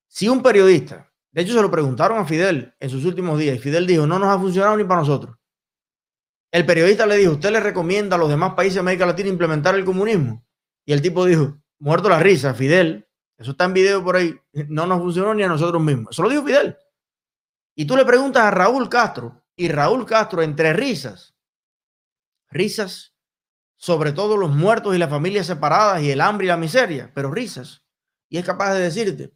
Si 0.08 0.28
un 0.28 0.42
periodista, 0.42 1.12
de 1.32 1.42
hecho 1.42 1.54
se 1.54 1.62
lo 1.62 1.70
preguntaron 1.70 2.18
a 2.18 2.26
Fidel 2.26 2.74
en 2.80 2.90
sus 2.90 3.06
últimos 3.06 3.38
días, 3.38 3.56
y 3.56 3.60
Fidel 3.60 3.86
dijo, 3.86 4.08
no 4.08 4.18
nos 4.18 4.30
ha 4.30 4.40
funcionado 4.40 4.76
ni 4.78 4.84
para 4.84 5.02
nosotros. 5.02 5.36
El 6.52 6.66
periodista 6.66 7.06
le 7.06 7.18
dijo, 7.18 7.34
¿usted 7.34 7.52
le 7.52 7.60
recomienda 7.60 8.16
a 8.16 8.20
los 8.20 8.30
demás 8.30 8.54
países 8.54 8.76
de 8.76 8.80
América 8.82 9.06
Latina 9.06 9.30
implementar 9.30 9.76
el 9.76 9.86
comunismo? 9.86 10.46
Y 10.86 10.94
el 10.94 11.02
tipo 11.02 11.26
dijo, 11.26 11.58
muerto 11.80 12.10
la 12.10 12.20
risa, 12.20 12.54
Fidel, 12.54 13.08
eso 13.38 13.52
está 13.52 13.66
en 13.66 13.74
video 13.74 14.04
por 14.04 14.16
ahí, 14.16 14.36
no 14.54 14.88
nos 14.88 15.00
funcionó 15.00 15.34
ni 15.34 15.44
a 15.44 15.48
nosotros 15.48 15.82
mismos. 15.82 16.10
Eso 16.12 16.24
lo 16.24 16.30
dijo 16.30 16.46
Fidel. 16.46 16.78
Y 17.76 17.86
tú 17.86 17.96
le 17.96 18.06
preguntas 18.06 18.44
a 18.44 18.52
Raúl 18.52 18.90
Castro, 18.90 19.44
y 19.56 19.70
Raúl 19.70 20.06
Castro, 20.06 20.42
entre 20.42 20.74
risas, 20.74 21.36
risas 22.50 23.14
sobre 23.78 24.12
todo 24.12 24.38
los 24.38 24.56
muertos 24.56 24.96
y 24.96 24.98
las 24.98 25.10
familias 25.10 25.48
separadas 25.48 26.02
y 26.02 26.12
el 26.12 26.22
hambre 26.22 26.46
y 26.46 26.48
la 26.48 26.58
miseria, 26.58 27.12
pero 27.14 27.32
risas. 27.32 27.84
Y 28.30 28.38
es 28.38 28.46
capaz 28.46 28.74
de 28.74 28.82
decirte 28.82 29.34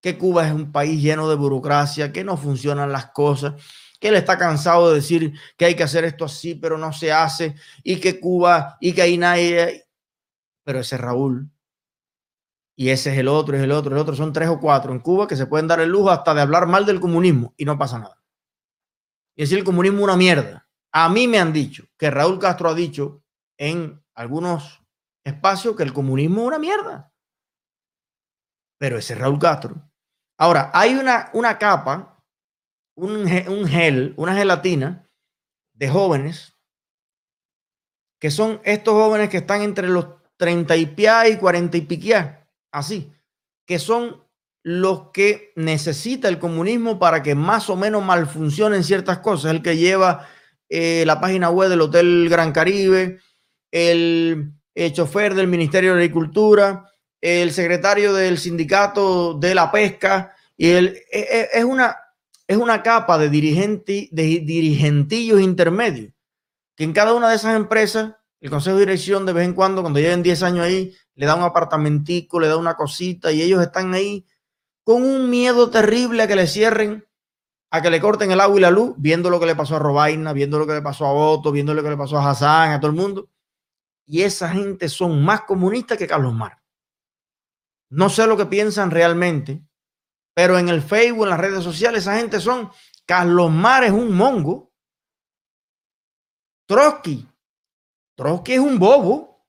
que 0.00 0.16
Cuba 0.16 0.46
es 0.46 0.52
un 0.52 0.70
país 0.70 1.02
lleno 1.02 1.28
de 1.28 1.34
burocracia, 1.34 2.12
que 2.12 2.24
no 2.24 2.36
funcionan 2.36 2.92
las 2.92 3.06
cosas, 3.06 3.54
que 4.00 4.08
él 4.08 4.16
está 4.16 4.36
cansado 4.36 4.90
de 4.90 4.96
decir 4.96 5.38
que 5.56 5.64
hay 5.64 5.74
que 5.74 5.82
hacer 5.82 6.04
esto 6.04 6.24
así, 6.24 6.54
pero 6.54 6.76
no 6.78 6.92
se 6.92 7.12
hace, 7.12 7.54
y 7.82 8.00
que 8.00 8.20
Cuba, 8.20 8.76
y 8.80 8.92
que 8.92 9.02
ahí 9.02 9.16
nadie... 9.16 9.86
Pero 10.64 10.80
ese 10.80 10.94
es 10.94 11.00
Raúl. 11.00 11.50
Y 12.76 12.88
ese 12.88 13.12
es 13.12 13.18
el 13.18 13.28
otro, 13.28 13.56
es 13.56 13.62
el 13.62 13.70
otro, 13.70 13.94
el 13.94 14.00
otro. 14.00 14.16
Son 14.16 14.32
tres 14.32 14.48
o 14.48 14.58
cuatro 14.58 14.92
en 14.92 15.00
Cuba 15.00 15.28
que 15.28 15.36
se 15.36 15.46
pueden 15.46 15.68
dar 15.68 15.80
el 15.80 15.90
lujo 15.90 16.10
hasta 16.10 16.34
de 16.34 16.40
hablar 16.40 16.66
mal 16.66 16.84
del 16.86 17.00
comunismo 17.00 17.54
y 17.56 17.64
no 17.64 17.78
pasa 17.78 17.98
nada. 17.98 18.20
Y 19.36 19.42
decir 19.42 19.58
el 19.58 19.64
comunismo 19.64 20.02
una 20.02 20.16
mierda. 20.16 20.68
A 20.92 21.08
mí 21.08 21.28
me 21.28 21.38
han 21.38 21.52
dicho 21.52 21.84
que 21.96 22.10
Raúl 22.10 22.38
Castro 22.38 22.70
ha 22.70 22.74
dicho 22.74 23.22
en 23.58 24.02
algunos 24.14 24.82
espacios 25.24 25.76
que 25.76 25.82
el 25.82 25.92
comunismo 25.92 26.42
es 26.42 26.46
una 26.48 26.58
mierda. 26.58 27.12
Pero 28.78 28.98
ese 28.98 29.14
es 29.14 29.18
Raúl 29.18 29.38
Castro. 29.38 29.90
Ahora, 30.38 30.70
hay 30.74 30.94
una, 30.94 31.30
una 31.32 31.56
capa, 31.58 32.13
un, 32.94 33.26
un 33.48 33.66
gel, 33.66 34.14
una 34.16 34.34
gelatina 34.34 35.08
de 35.72 35.88
jóvenes 35.88 36.54
que 38.18 38.30
son 38.30 38.60
estos 38.64 38.94
jóvenes 38.94 39.28
que 39.28 39.36
están 39.38 39.60
entre 39.60 39.88
los 39.88 40.06
30 40.38 40.76
y 40.76 40.86
piá 40.86 41.28
y 41.28 41.36
40 41.36 41.76
y 41.76 41.80
piquiá, 41.82 42.48
así, 42.72 43.12
que 43.66 43.78
son 43.78 44.24
los 44.62 45.10
que 45.12 45.52
necesita 45.56 46.28
el 46.28 46.38
comunismo 46.38 46.98
para 46.98 47.22
que 47.22 47.34
más 47.34 47.68
o 47.68 47.76
menos 47.76 48.02
malfuncionen 48.02 48.82
ciertas 48.82 49.18
cosas. 49.18 49.50
El 49.50 49.60
que 49.60 49.76
lleva 49.76 50.26
eh, 50.70 51.04
la 51.06 51.20
página 51.20 51.50
web 51.50 51.68
del 51.68 51.82
Hotel 51.82 52.28
Gran 52.30 52.50
Caribe, 52.50 53.18
el, 53.70 54.54
chofer 54.92 55.34
del 55.34 55.46
Ministerio 55.46 55.90
de 55.90 56.00
Agricultura, 56.00 56.90
el 57.20 57.52
secretario 57.52 58.14
del 58.14 58.38
sindicato 58.38 59.34
de 59.34 59.54
la 59.54 59.70
pesca, 59.70 60.34
y 60.56 60.70
el, 60.70 60.96
e, 61.12 61.20
e, 61.20 61.48
es, 61.52 61.64
una, 61.64 61.94
es 62.46 62.56
una 62.56 62.82
capa 62.82 63.18
de, 63.18 63.30
dirigente, 63.30 64.08
de 64.12 64.40
dirigentillos 64.40 65.40
intermedios, 65.40 66.12
que 66.76 66.84
en 66.84 66.92
cada 66.92 67.14
una 67.14 67.30
de 67.30 67.36
esas 67.36 67.56
empresas, 67.56 68.14
el 68.40 68.50
consejo 68.50 68.76
de 68.76 68.82
dirección 68.82 69.24
de 69.24 69.32
vez 69.32 69.46
en 69.46 69.54
cuando, 69.54 69.82
cuando 69.82 70.00
lleven 70.00 70.22
10 70.22 70.42
años 70.42 70.66
ahí, 70.66 70.94
le 71.14 71.26
da 71.26 71.34
un 71.34 71.42
apartamentico, 71.42 72.40
le 72.40 72.48
da 72.48 72.56
una 72.56 72.74
cosita, 72.74 73.32
y 73.32 73.42
ellos 73.42 73.62
están 73.62 73.94
ahí 73.94 74.26
con 74.84 75.02
un 75.02 75.30
miedo 75.30 75.70
terrible 75.70 76.22
a 76.22 76.28
que 76.28 76.36
le 76.36 76.46
cierren, 76.46 77.06
a 77.70 77.80
que 77.80 77.90
le 77.90 78.00
corten 78.00 78.30
el 78.30 78.40
agua 78.40 78.58
y 78.58 78.60
la 78.60 78.70
luz, 78.70 78.94
viendo 78.98 79.30
lo 79.30 79.40
que 79.40 79.46
le 79.46 79.56
pasó 79.56 79.76
a 79.76 79.78
Robaina, 79.78 80.32
viendo 80.32 80.58
lo 80.58 80.66
que 80.66 80.74
le 80.74 80.82
pasó 80.82 81.06
a 81.06 81.12
Otto, 81.12 81.50
viendo 81.50 81.74
lo 81.74 81.82
que 81.82 81.90
le 81.90 81.96
pasó 81.96 82.18
a 82.18 82.30
Hassan, 82.30 82.72
a 82.72 82.80
todo 82.80 82.90
el 82.90 82.96
mundo. 82.96 83.30
Y 84.06 84.22
esa 84.22 84.50
gente 84.50 84.88
son 84.88 85.24
más 85.24 85.42
comunistas 85.42 85.96
que 85.96 86.06
Carlos 86.06 86.34
Mar. 86.34 86.62
No 87.88 88.10
sé 88.10 88.26
lo 88.26 88.36
que 88.36 88.46
piensan 88.46 88.90
realmente, 88.90 89.62
pero 90.34 90.58
en 90.58 90.68
el 90.68 90.82
Facebook, 90.82 91.24
en 91.24 91.30
las 91.30 91.40
redes 91.40 91.62
sociales, 91.62 92.02
esa 92.02 92.16
gente 92.16 92.40
son 92.40 92.70
Carlos 93.06 93.50
Mar 93.50 93.84
es 93.84 93.92
un 93.92 94.14
mongo. 94.14 94.72
Trotsky. 96.66 97.26
Trotsky 98.16 98.54
es 98.54 98.60
un 98.60 98.78
bobo. 98.78 99.46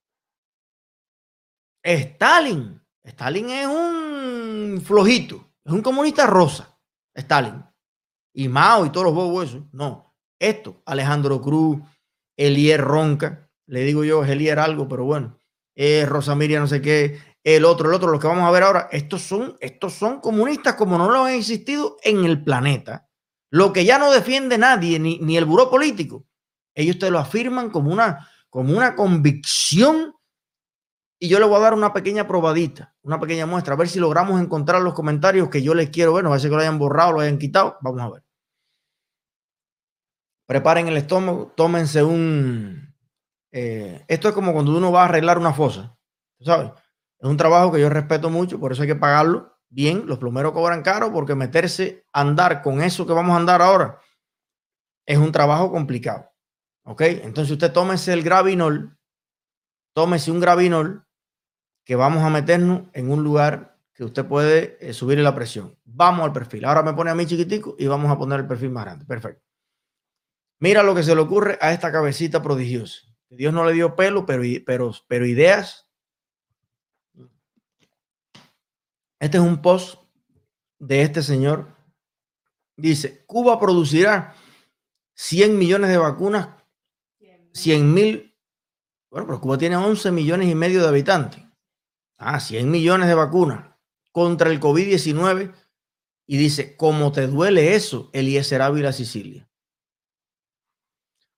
Stalin. 1.84 2.82
Stalin 3.04 3.50
es 3.50 3.68
un 3.68 4.82
flojito. 4.84 5.54
Es 5.64 5.72
un 5.72 5.82
comunista 5.82 6.28
rosa. 6.28 6.78
Stalin. 7.14 7.64
Y 8.34 8.50
Mao 8.50 8.86
y 8.86 8.92
todos 8.92 9.06
los 9.06 9.16
bobos 9.16 9.50
esos. 9.50 9.64
No. 9.72 10.14
Esto, 10.38 10.82
Alejandro 10.86 11.42
Cruz, 11.42 11.80
Elier 12.38 12.82
Ronca. 12.82 13.50
Le 13.68 13.82
digo 13.82 14.04
yo, 14.04 14.24
es 14.24 14.30
Elier 14.30 14.60
algo, 14.60 14.88
pero 14.88 15.06
bueno. 15.06 15.40
Eh, 15.76 16.06
Rosa 16.06 16.36
no 16.36 16.68
sé 16.68 16.82
qué 16.82 17.20
el 17.46 17.64
otro, 17.64 17.88
el 17.88 17.96
otro, 17.96 18.10
los 18.10 18.20
que 18.20 18.28
vamos 18.28 18.44
a 18.44 18.52
ver 18.52 18.64
ahora, 18.64 18.90
estos 18.92 19.22
son, 19.22 19.56
estos 19.60 19.94
son 19.94 20.20
comunistas 20.20 20.74
como 20.74 20.98
no 20.98 21.12
lo 21.12 21.26
han 21.26 21.34
existido 21.36 21.98
en 22.04 22.26
el 22.26 22.44
planeta. 22.44 23.08
Lo 23.52 23.72
que 23.72 23.86
ya 23.86 24.00
no 24.00 24.12
defiende 24.12 24.58
nadie, 24.58 25.00
ni, 25.00 25.20
ni 25.20 25.38
el 25.38 25.46
buró 25.46 25.70
político, 25.70 26.26
ellos 26.74 26.98
te 26.98 27.12
lo 27.12 27.20
afirman 27.20 27.70
como 27.70 27.92
una, 27.92 28.28
como 28.50 28.76
una 28.76 28.96
convicción. 28.96 30.14
Y 31.20 31.30
yo 31.30 31.40
le 31.40 31.46
voy 31.46 31.58
a 31.58 31.62
dar 31.62 31.76
una 31.76 31.94
pequeña 31.94 32.28
probadita, 32.28 32.96
una 33.04 33.20
pequeña 33.20 33.46
muestra, 33.46 33.76
a 33.76 33.78
ver 33.78 33.90
si 33.90 34.00
logramos 34.00 34.42
encontrar 34.42 34.82
los 34.82 34.96
comentarios 34.96 35.50
que 35.50 35.62
yo 35.62 35.76
les 35.76 35.92
quiero 35.92 36.14
ver. 36.14 36.24
No 36.24 36.32
va 36.32 36.38
a 36.38 36.40
que 36.40 36.50
lo 36.50 36.58
hayan 36.58 36.80
borrado, 36.80 37.14
lo 37.14 37.20
hayan 37.20 37.38
quitado. 37.38 37.78
Vamos 37.82 38.02
a 38.02 38.10
ver. 38.10 38.24
Preparen 40.48 40.88
el 40.88 40.98
estómago, 40.98 41.54
tómense 41.56 42.04
un. 42.04 42.94
Eh, 43.52 44.04
esto 44.08 44.28
es 44.30 44.34
como 44.34 44.52
cuando 44.52 44.76
uno 44.76 44.92
va 44.92 45.04
a 45.04 45.06
arreglar 45.06 45.38
una 45.38 45.54
fosa, 45.54 45.96
¿sabes? 46.42 46.72
Es 47.26 47.32
un 47.32 47.38
trabajo 47.38 47.72
que 47.72 47.82
yo 47.82 47.90
respeto 47.90 48.30
mucho, 48.30 48.60
por 48.60 48.72
eso 48.72 48.84
hay 48.84 48.88
que 48.88 48.96
pagarlo 48.96 49.58
bien. 49.68 50.06
Los 50.06 50.20
plomeros 50.20 50.52
cobran 50.52 50.84
caro 50.84 51.12
porque 51.12 51.34
meterse 51.34 52.06
a 52.14 52.22
andar 52.22 52.62
con 52.62 52.84
eso 52.84 53.08
que 53.08 53.14
vamos 53.14 53.34
a 53.34 53.38
andar 53.38 53.64
ahora 53.64 54.00
es 55.08 55.18
un 55.18 55.32
trabajo 55.32 55.72
complicado. 55.72 56.30
¿Ok? 56.84 57.02
Entonces 57.02 57.52
usted 57.52 57.74
tómese 57.74 58.14
el 58.14 58.22
gravinol, 58.22 59.00
tómese 59.96 60.30
un 60.30 60.40
gravinol 60.40 61.08
que 61.84 61.96
vamos 61.96 62.24
a 62.24 62.30
meternos 62.30 62.84
en 62.94 63.10
un 63.10 63.24
lugar 63.24 63.76
que 63.96 64.04
usted 64.04 64.24
puede 64.28 64.78
eh, 64.80 64.94
subir 64.94 65.18
la 65.18 65.34
presión. 65.34 65.76
Vamos 65.84 66.26
al 66.26 66.32
perfil. 66.32 66.64
Ahora 66.64 66.84
me 66.84 66.94
pone 66.94 67.10
a 67.10 67.16
mí 67.16 67.26
chiquitico 67.26 67.76
y 67.80 67.88
vamos 67.88 68.12
a 68.12 68.20
poner 68.20 68.42
el 68.42 68.48
perfil 68.48 68.70
más 68.70 68.86
grande. 68.86 69.06
Perfecto. 69.06 69.44
Mira 70.60 70.84
lo 70.84 70.94
que 70.94 71.02
se 71.02 71.16
le 71.16 71.22
ocurre 71.22 71.58
a 71.60 71.74
esta 71.74 71.92
cabecita 71.92 72.44
prodigiosa. 72.44 73.00
Dios 73.30 73.52
no 73.52 73.66
le 73.66 73.74
dio 73.74 73.96
pelo, 73.96 74.28
pero, 74.28 74.44
pero, 74.64 74.92
pero 75.08 75.26
ideas 75.26 75.85
Este 79.20 79.38
es 79.38 79.44
un 79.44 79.62
post 79.62 80.00
de 80.80 81.02
este 81.02 81.22
señor. 81.22 81.76
Dice, 82.78 83.26
Cuba 83.26 83.60
producirá 83.60 84.36
100 85.16 85.58
millones 85.58 85.90
de 85.90 85.98
vacunas, 85.98 86.50
100 87.54 87.94
mil. 87.94 88.38
Bueno, 89.10 89.28
pero 89.28 89.40
Cuba 89.40 89.58
tiene 89.58 89.78
11 89.78 90.12
millones 90.12 90.50
y 90.50 90.56
medio 90.56 90.82
de 90.82 90.90
habitantes. 90.90 91.42
Ah, 92.18 92.40
100 92.40 92.70
millones 92.70 93.08
de 93.08 93.16
vacunas 93.16 93.76
contra 94.12 94.50
el 94.50 94.60
COVID-19. 94.60 95.54
Y 96.28 96.38
dice, 96.38 96.76
¿cómo 96.76 97.12
te 97.12 97.28
duele 97.28 97.76
eso, 97.76 98.10
Eliezer 98.12 98.62
Ávila 98.62 98.92
Sicilia? 98.92 99.48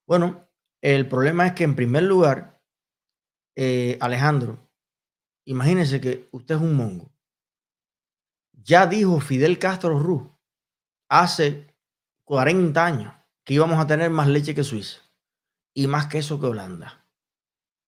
Bueno, 0.08 0.50
el 0.82 1.08
problema 1.08 1.46
es 1.46 1.54
que 1.54 1.66
en 1.66 1.76
primer 1.76 2.04
lugar, 2.04 2.62
eh, 3.56 3.98
Alejandro, 4.00 4.70
imagínese 5.46 6.00
que 6.00 6.30
usted 6.32 6.56
es 6.56 6.62
un 6.62 6.76
mongo 6.76 7.17
ya 8.68 8.86
dijo 8.86 9.22
Fidel 9.22 9.58
Castro 9.58 9.98
Ruz 9.98 10.30
hace 11.10 11.74
40 12.26 12.86
años 12.86 13.14
que 13.46 13.54
íbamos 13.54 13.80
a 13.80 13.88
tener 13.88 14.12
más 14.12 14.28
leche 14.28 14.54
que 14.54 14.66
Suiza 14.66 15.02
y 15.74 15.88
más 15.88 16.08
queso 16.08 16.40
que 16.40 16.48
Holanda 16.48 17.06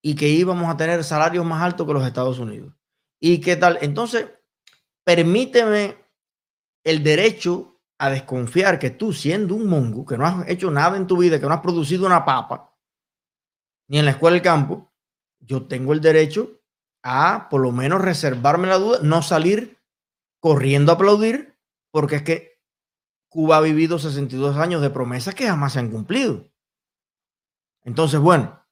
y 0.01 0.15
que 0.15 0.29
íbamos 0.29 0.69
a 0.69 0.77
tener 0.77 1.03
salarios 1.03 1.45
más 1.45 1.62
altos 1.62 1.86
que 1.86 1.93
los 1.93 2.07
Estados 2.07 2.39
Unidos. 2.39 2.74
¿Y 3.19 3.41
qué 3.41 3.57
tal? 3.57 3.77
Entonces, 3.81 4.29
permíteme 5.03 5.98
el 6.86 7.03
derecho 7.03 7.81
a 7.98 8.09
desconfiar 8.09 8.79
que 8.79 8.91
tú, 8.91 9.12
siendo 9.12 9.55
un 9.55 9.67
mongo, 9.67 10.05
que 10.05 10.17
no 10.17 10.25
has 10.25 10.48
hecho 10.48 10.71
nada 10.71 10.95
en 10.95 11.05
tu 11.05 11.17
vida, 11.17 11.41
que 11.41 11.45
no 11.45 11.53
has 11.53 11.59
producido 11.59 12.05
una 12.05 12.24
papa, 12.24 12.74
ni 13.89 14.00
en 14.00 14.05
la 14.05 14.12
escuela 14.12 14.36
del 14.36 14.43
campo, 14.43 14.93
yo 15.41 15.67
tengo 15.67 15.91
el 15.91 16.00
derecho 16.00 16.62
a 17.03 17.50
por 17.50 17.59
lo 17.59 17.74
menos 17.74 18.01
reservarme 18.01 18.69
la 18.69 18.77
duda, 18.77 19.00
no 19.03 19.21
salir 19.21 19.78
corriendo 20.39 20.91
a 20.91 20.96
aplaudir 20.96 21.58
porque 21.91 22.17
es 22.17 22.24
que 22.24 22.60
Cuba 23.29 23.58
ha 23.58 23.62
vivido 23.62 24.00
62 24.00 24.58
años 24.58 24.81
de 24.81 24.89
promesas 24.89 25.36
que 25.36 25.48
jamás 25.48 25.74
se 25.74 25.79
han 25.79 25.91
cumplido. 25.91 26.46
Entonces, 27.84 28.19
bueno, 28.19 28.65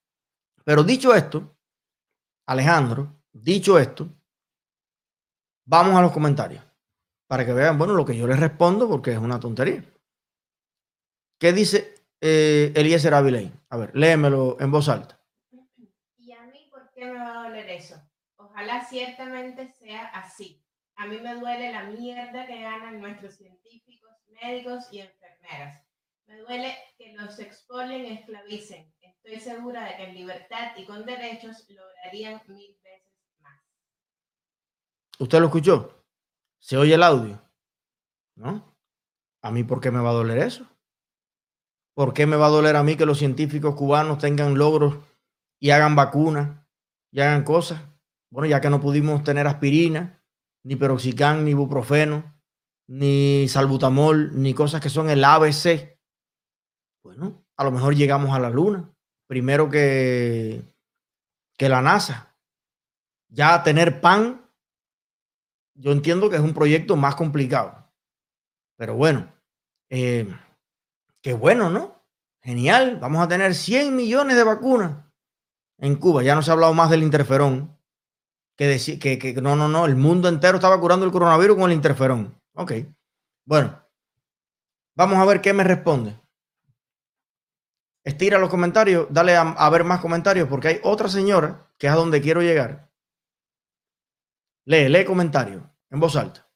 pero 0.63 0.83
dicho 0.83 1.13
esto, 1.13 1.57
Alejandro, 2.47 3.21
dicho 3.31 3.77
esto, 3.77 4.09
vamos 5.65 5.95
a 5.95 6.01
los 6.01 6.11
comentarios 6.11 6.63
para 7.27 7.45
que 7.45 7.53
vean, 7.53 7.77
bueno, 7.77 7.93
lo 7.93 8.05
que 8.05 8.17
yo 8.17 8.25
les 8.25 8.39
respondo 8.39 8.87
porque 8.87 9.11
es 9.11 9.17
una 9.17 9.39
tontería. 9.39 9.83
¿Qué 11.39 11.53
dice 11.53 11.95
eh, 12.21 12.71
Eliezer? 12.75 13.13
A 13.13 13.21
ver, 13.21 13.95
léemelo 13.95 14.57
en 14.59 14.71
voz 14.71 14.89
alta. 14.89 15.19
¿Y 16.17 16.31
a 16.31 16.43
mí 16.43 16.67
por 16.71 16.89
qué 16.91 17.05
me 17.05 17.19
va 17.19 17.41
a 17.41 17.43
doler 17.47 17.69
eso? 17.69 18.01
Ojalá 18.37 18.83
ciertamente 18.85 19.71
sea 19.73 20.07
así. 20.07 20.63
A 20.97 21.05
mí 21.05 21.19
me 21.19 21.35
duele 21.35 21.71
la 21.71 21.83
mierda 21.83 22.47
que 22.47 22.59
ganan 22.59 22.99
nuestros 22.99 23.35
científicos, 23.35 24.11
médicos 24.41 24.87
y 24.91 25.01
enfermeras. 25.01 25.83
Me 26.25 26.37
duele 26.39 26.75
que 26.97 27.13
los 27.13 27.37
exponen 27.37 28.03
y 28.03 28.13
esclavicen. 28.13 28.91
Estoy 28.99 29.39
segura 29.39 29.85
de 29.85 29.95
que 29.95 30.03
en 30.05 30.15
libertad 30.15 30.71
y 30.75 30.85
con 30.85 31.05
derechos 31.05 31.69
lograrían 31.69 32.41
mil 32.47 32.75
veces 32.83 33.13
más. 33.41 33.61
¿Usted 35.19 35.39
lo 35.39 35.45
escuchó? 35.45 36.03
¿Se 36.59 36.77
oye 36.77 36.95
el 36.95 37.03
audio? 37.03 37.39
¿No? 38.35 38.75
¿A 39.43 39.51
mí 39.51 39.63
por 39.63 39.79
qué 39.79 39.91
me 39.91 40.01
va 40.01 40.09
a 40.09 40.13
doler 40.13 40.39
eso? 40.39 40.67
¿Por 41.93 42.11
qué 42.13 42.25
me 42.25 42.37
va 42.37 42.47
a 42.47 42.49
doler 42.49 42.75
a 42.75 42.83
mí 42.83 42.97
que 42.97 43.05
los 43.05 43.19
científicos 43.19 43.75
cubanos 43.75 44.17
tengan 44.17 44.57
logros 44.57 44.97
y 45.59 45.69
hagan 45.69 45.95
vacunas 45.95 46.57
y 47.11 47.21
hagan 47.21 47.43
cosas? 47.43 47.81
Bueno, 48.31 48.47
ya 48.47 48.59
que 48.61 48.69
no 48.71 48.81
pudimos 48.81 49.23
tener 49.23 49.45
aspirina, 49.45 50.16
ni 50.67 50.75
peroxicam, 50.75 51.45
ni 51.45 51.51
ibuprofeno, 51.51 52.35
ni 52.87 53.47
salbutamol, 53.47 54.31
ni 54.33 54.53
cosas 54.53 54.81
que 54.81 54.89
son 54.89 55.09
el 55.09 55.23
ABC. 55.23 55.97
Bueno, 57.03 57.45
a 57.55 57.63
lo 57.63 57.71
mejor 57.71 57.95
llegamos 57.95 58.35
a 58.35 58.39
la 58.39 58.49
luna 58.49 58.93
primero 59.27 59.69
que, 59.69 60.61
que 61.57 61.69
la 61.69 61.81
NASA. 61.81 62.35
Ya 63.29 63.63
tener 63.63 64.01
pan, 64.01 64.49
yo 65.73 65.93
entiendo 65.93 66.29
que 66.29 66.35
es 66.35 66.41
un 66.41 66.53
proyecto 66.53 66.97
más 66.97 67.15
complicado. 67.15 67.89
Pero 68.77 68.95
bueno, 68.95 69.33
eh, 69.89 70.27
qué 71.21 71.33
bueno, 71.33 71.69
¿no? 71.69 72.03
Genial, 72.41 72.99
vamos 72.99 73.23
a 73.23 73.27
tener 73.29 73.55
100 73.55 73.95
millones 73.95 74.35
de 74.35 74.43
vacunas 74.43 75.05
en 75.77 75.95
Cuba. 75.95 76.23
Ya 76.23 76.35
no 76.35 76.41
se 76.41 76.51
ha 76.51 76.53
hablado 76.53 76.73
más 76.73 76.89
del 76.89 77.03
interferón 77.03 77.76
que, 78.57 78.65
decir, 78.65 78.99
que, 78.99 79.19
que 79.19 79.33
no, 79.35 79.55
no, 79.55 79.69
no, 79.69 79.85
el 79.85 79.95
mundo 79.95 80.27
entero 80.27 80.55
estaba 80.55 80.79
curando 80.79 81.05
el 81.05 81.11
coronavirus 81.11 81.55
con 81.55 81.69
el 81.69 81.77
interferón. 81.77 82.41
Ok. 82.55 82.73
Bueno, 83.45 83.81
vamos 84.95 85.19
a 85.19 85.25
ver 85.25 85.41
qué 85.41 85.53
me 85.53 85.63
responde. 85.63 86.19
Estira 88.03 88.39
los 88.39 88.49
comentarios, 88.49 89.07
dale 89.11 89.35
a, 89.35 89.69
ver 89.69 89.83
más 89.83 89.99
comentarios, 89.99 90.47
porque 90.47 90.69
hay 90.69 90.79
otra 90.83 91.07
señora 91.07 91.69
que 91.77 91.87
es 91.87 91.93
a 91.93 91.97
donde 91.97 92.21
quiero 92.21 92.41
llegar. 92.41 92.89
Lee, 94.65 94.89
lee 94.89 95.05
comentarios 95.05 95.63
en 95.89 95.99
voz 95.99 96.15
alta. 96.15 96.49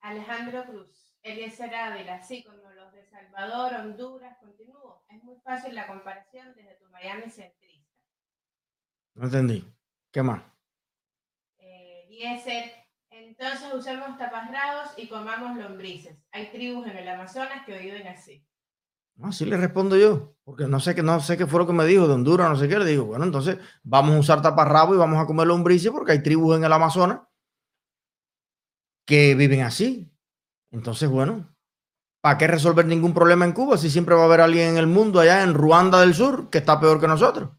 Alejandro 0.00 0.64
Cruz, 0.64 1.12
Eliezer 1.22 1.74
Ávila, 1.74 2.22
sí, 2.22 2.44
como 2.44 2.70
los 2.70 2.92
de 2.92 3.04
Salvador, 3.04 3.74
Honduras, 3.74 4.38
continúo. 4.38 5.04
Es 5.08 5.22
muy 5.24 5.36
fácil 5.40 5.74
la 5.74 5.86
comparación 5.86 6.54
desde 6.54 6.74
tu 6.76 6.88
Miami 6.90 7.30
centrista. 7.30 7.90
No 9.14 9.24
entendí. 9.24 9.66
¿Qué 10.12 10.22
más? 10.22 10.42
Eliezer, 12.16 12.72
entonces 13.10 13.72
usemos 13.74 14.16
taparrabos 14.18 14.92
y 14.96 15.08
comamos 15.08 15.56
lombrices. 15.56 16.16
Hay 16.32 16.50
tribus 16.50 16.86
en 16.86 16.96
el 16.96 17.08
Amazonas 17.08 17.64
que 17.66 17.78
viven 17.78 18.06
así. 18.08 18.44
Así 19.22 19.46
le 19.46 19.56
respondo 19.56 19.96
yo, 19.96 20.36
porque 20.44 20.66
no 20.66 20.78
sé, 20.78 20.94
qué, 20.94 21.02
no 21.02 21.20
sé 21.20 21.38
qué 21.38 21.46
fue 21.46 21.60
lo 21.60 21.66
que 21.66 21.72
me 21.72 21.86
dijo 21.86 22.06
de 22.06 22.14
Honduras, 22.14 22.50
no 22.50 22.56
sé 22.56 22.68
qué. 22.68 22.78
Le 22.78 22.84
digo, 22.84 23.06
bueno, 23.06 23.24
entonces 23.24 23.58
vamos 23.82 24.14
a 24.14 24.18
usar 24.18 24.42
taparrabo 24.42 24.94
y 24.94 24.98
vamos 24.98 25.22
a 25.22 25.26
comer 25.26 25.46
lombrices 25.46 25.90
porque 25.90 26.12
hay 26.12 26.22
tribus 26.22 26.56
en 26.56 26.64
el 26.64 26.72
Amazonas 26.72 27.20
que 29.06 29.34
viven 29.34 29.62
así. 29.62 30.12
Entonces, 30.70 31.08
bueno, 31.08 31.54
¿para 32.20 32.36
qué 32.36 32.46
resolver 32.46 32.84
ningún 32.84 33.14
problema 33.14 33.46
en 33.46 33.52
Cuba 33.52 33.78
si 33.78 33.88
siempre 33.88 34.14
va 34.14 34.22
a 34.22 34.26
haber 34.26 34.42
alguien 34.42 34.70
en 34.70 34.76
el 34.76 34.86
mundo 34.86 35.20
allá 35.20 35.42
en 35.42 35.54
Ruanda 35.54 36.00
del 36.00 36.14
Sur 36.14 36.50
que 36.50 36.58
está 36.58 36.78
peor 36.78 37.00
que 37.00 37.08
nosotros? 37.08 37.50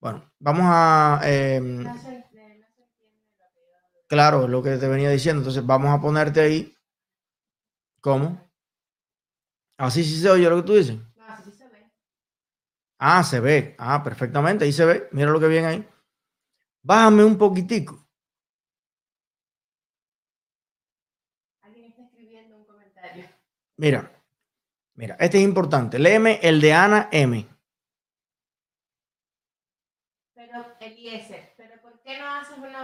Bueno, 0.00 0.32
vamos 0.38 0.64
a... 0.66 1.20
Eh, 1.24 1.60
claro, 4.10 4.48
lo 4.48 4.62
que 4.62 4.76
te 4.76 4.88
venía 4.88 5.08
diciendo. 5.08 5.40
Entonces, 5.40 5.64
vamos 5.64 5.96
a 5.96 6.00
ponerte 6.02 6.40
ahí. 6.40 6.76
¿Cómo? 8.00 8.50
Así 9.78 10.02
sí 10.04 10.20
se 10.20 10.28
oye 10.28 10.50
lo 10.50 10.56
que 10.56 10.62
tú 10.62 10.74
dices. 10.74 10.98
Se 11.56 11.68
ve. 11.68 11.90
Ah, 12.98 13.22
se 13.22 13.40
ve. 13.40 13.76
Ah, 13.78 14.02
perfectamente. 14.02 14.64
Ahí 14.64 14.72
se 14.72 14.84
ve. 14.84 15.08
Mira 15.12 15.30
lo 15.30 15.40
que 15.40 15.48
viene 15.48 15.66
ahí. 15.66 15.88
Bájame 16.82 17.24
un 17.24 17.38
poquitico. 17.38 18.06
Alguien 21.62 21.86
está 21.86 22.02
escribiendo 22.02 22.56
un 22.56 22.64
comentario. 22.64 23.26
Mira. 23.76 24.10
Mira, 24.94 25.16
este 25.20 25.38
es 25.38 25.44
importante. 25.44 25.98
Léeme 25.98 26.40
el 26.42 26.60
de 26.60 26.72
Ana 26.74 27.08
M. 27.12 27.46
Pero, 30.34 30.76
Eliezer, 30.80 31.54
¿pero 31.56 31.80
por 31.80 32.02
qué 32.02 32.18
no 32.18 32.26
haces 32.26 32.58
una 32.58 32.79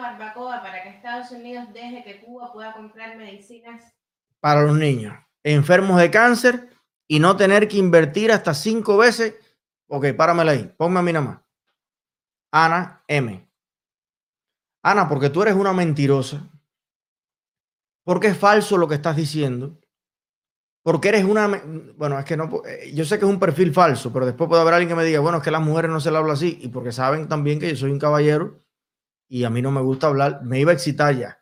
para 0.62 0.82
que 0.82 0.88
Estados 0.90 1.30
Unidos 1.30 1.72
deje 1.72 2.04
que 2.04 2.20
Cuba 2.20 2.52
pueda 2.52 2.72
comprar 2.74 3.16
medicinas? 3.16 3.94
Para 4.40 4.62
los 4.62 4.76
niños 4.76 5.14
enfermos 5.46 6.00
de 6.00 6.10
cáncer 6.10 6.68
y 7.06 7.20
no 7.20 7.36
tener 7.36 7.68
que 7.68 7.76
invertir 7.76 8.32
hasta 8.32 8.52
cinco 8.52 8.96
veces. 8.96 9.34
Ok, 9.88 10.06
páramela 10.16 10.52
ahí. 10.52 10.72
Ponme 10.76 10.98
a 10.98 11.02
mí 11.02 11.12
nada 11.12 11.24
más. 11.24 11.40
Ana 12.50 13.04
M. 13.06 13.48
Ana, 14.82 15.08
porque 15.08 15.30
tú 15.30 15.42
eres 15.42 15.54
una 15.54 15.72
mentirosa. 15.72 16.50
Porque 18.04 18.28
es 18.28 18.38
falso 18.38 18.76
lo 18.76 18.88
que 18.88 18.96
estás 18.96 19.14
diciendo. 19.16 19.78
Porque 20.82 21.08
eres 21.08 21.24
una... 21.24 21.62
Bueno, 21.96 22.18
es 22.18 22.24
que 22.24 22.36
no... 22.36 22.62
eh, 22.66 22.92
Yo 22.92 23.04
sé 23.04 23.18
que 23.18 23.24
es 23.24 23.30
un 23.30 23.40
perfil 23.40 23.72
falso, 23.72 24.12
pero 24.12 24.26
después 24.26 24.48
puede 24.48 24.62
haber 24.62 24.74
alguien 24.74 24.88
que 24.88 24.94
me 24.96 25.04
diga, 25.04 25.20
bueno, 25.20 25.38
es 25.38 25.44
que 25.44 25.50
las 25.52 25.62
mujeres 25.62 25.90
no 25.90 26.00
se 26.00 26.10
le 26.10 26.18
habla 26.18 26.32
así. 26.32 26.58
Y 26.60 26.68
porque 26.68 26.90
saben 26.90 27.28
también 27.28 27.60
que 27.60 27.68
yo 27.70 27.76
soy 27.76 27.92
un 27.92 27.98
caballero 28.00 28.65
y 29.28 29.44
a 29.44 29.50
mí 29.50 29.62
no 29.62 29.70
me 29.70 29.80
gusta 29.80 30.06
hablar. 30.06 30.42
Me 30.42 30.60
iba 30.60 30.72
a 30.72 30.74
excitar 30.74 31.14
ya. 31.16 31.40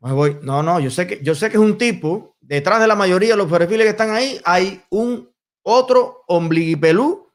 Me 0.00 0.12
voy. 0.12 0.38
No, 0.42 0.62
no, 0.62 0.78
yo 0.80 0.90
sé 0.90 1.06
que 1.06 1.22
yo 1.22 1.34
sé 1.34 1.48
que 1.48 1.56
es 1.56 1.62
un 1.62 1.78
tipo. 1.78 2.36
Detrás 2.40 2.80
de 2.80 2.86
la 2.86 2.94
mayoría 2.94 3.30
de 3.30 3.36
los 3.36 3.50
perfiles 3.50 3.84
que 3.84 3.90
están 3.90 4.10
ahí, 4.10 4.40
hay 4.44 4.84
un 4.90 5.34
otro 5.62 6.22
ombliguipelú 6.28 7.32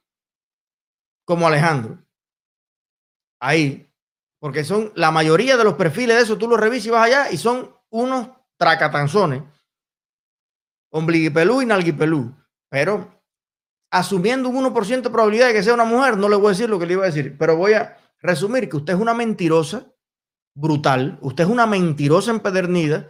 como 1.26 1.48
Alejandro. 1.48 1.98
Ahí. 3.42 3.88
Porque 4.40 4.64
son 4.64 4.92
la 4.96 5.12
mayoría 5.12 5.58
de 5.58 5.64
los 5.64 5.76
perfiles 5.76 6.16
de 6.16 6.24
eso, 6.24 6.38
tú 6.38 6.48
los 6.48 6.60
revisas 6.60 6.88
y 6.88 6.90
vas 6.90 7.06
allá 7.06 7.32
y 7.32 7.38
son 7.38 7.76
unos 7.90 8.30
tracatanzones. 8.58 9.44
Ombliguipelú 10.92 11.62
y 11.62 11.66
nalguipelú. 11.66 12.34
Pero 12.70 13.22
asumiendo 13.92 14.48
un 14.50 14.74
1% 14.74 15.02
de 15.02 15.10
probabilidad 15.10 15.48
de 15.48 15.54
que 15.54 15.64
sea 15.64 15.74
una 15.74 15.84
mujer, 15.84 16.18
no 16.18 16.30
le 16.30 16.38
voy 16.38 16.48
a 16.48 16.50
decir 16.52 16.70
lo 16.70 16.80
que 16.80 16.86
le 16.86 16.94
iba 16.94 17.04
a 17.04 17.08
decir, 17.08 17.38
pero 17.38 17.58
voy 17.58 17.74
a 17.74 17.98
resumir 18.22 18.70
que 18.70 18.78
usted 18.78 18.94
es 18.94 19.00
una 19.00 19.14
mentirosa 19.14 19.92
brutal, 20.54 21.18
usted 21.22 21.46
es 21.46 21.50
una 21.50 21.66
mentirosa 21.66 22.32
empedernida 22.32 23.10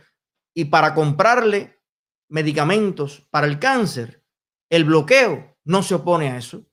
y 0.53 0.65
para 0.65 0.93
comprarle 0.93 1.79
medicamentos 2.29 3.27
para 3.29 3.47
el 3.47 3.59
cáncer, 3.59 4.23
el 4.69 4.85
bloqueo 4.85 5.57
no 5.65 5.83
se 5.83 5.95
opone 5.95 6.29
a 6.29 6.37
eso. 6.37 6.65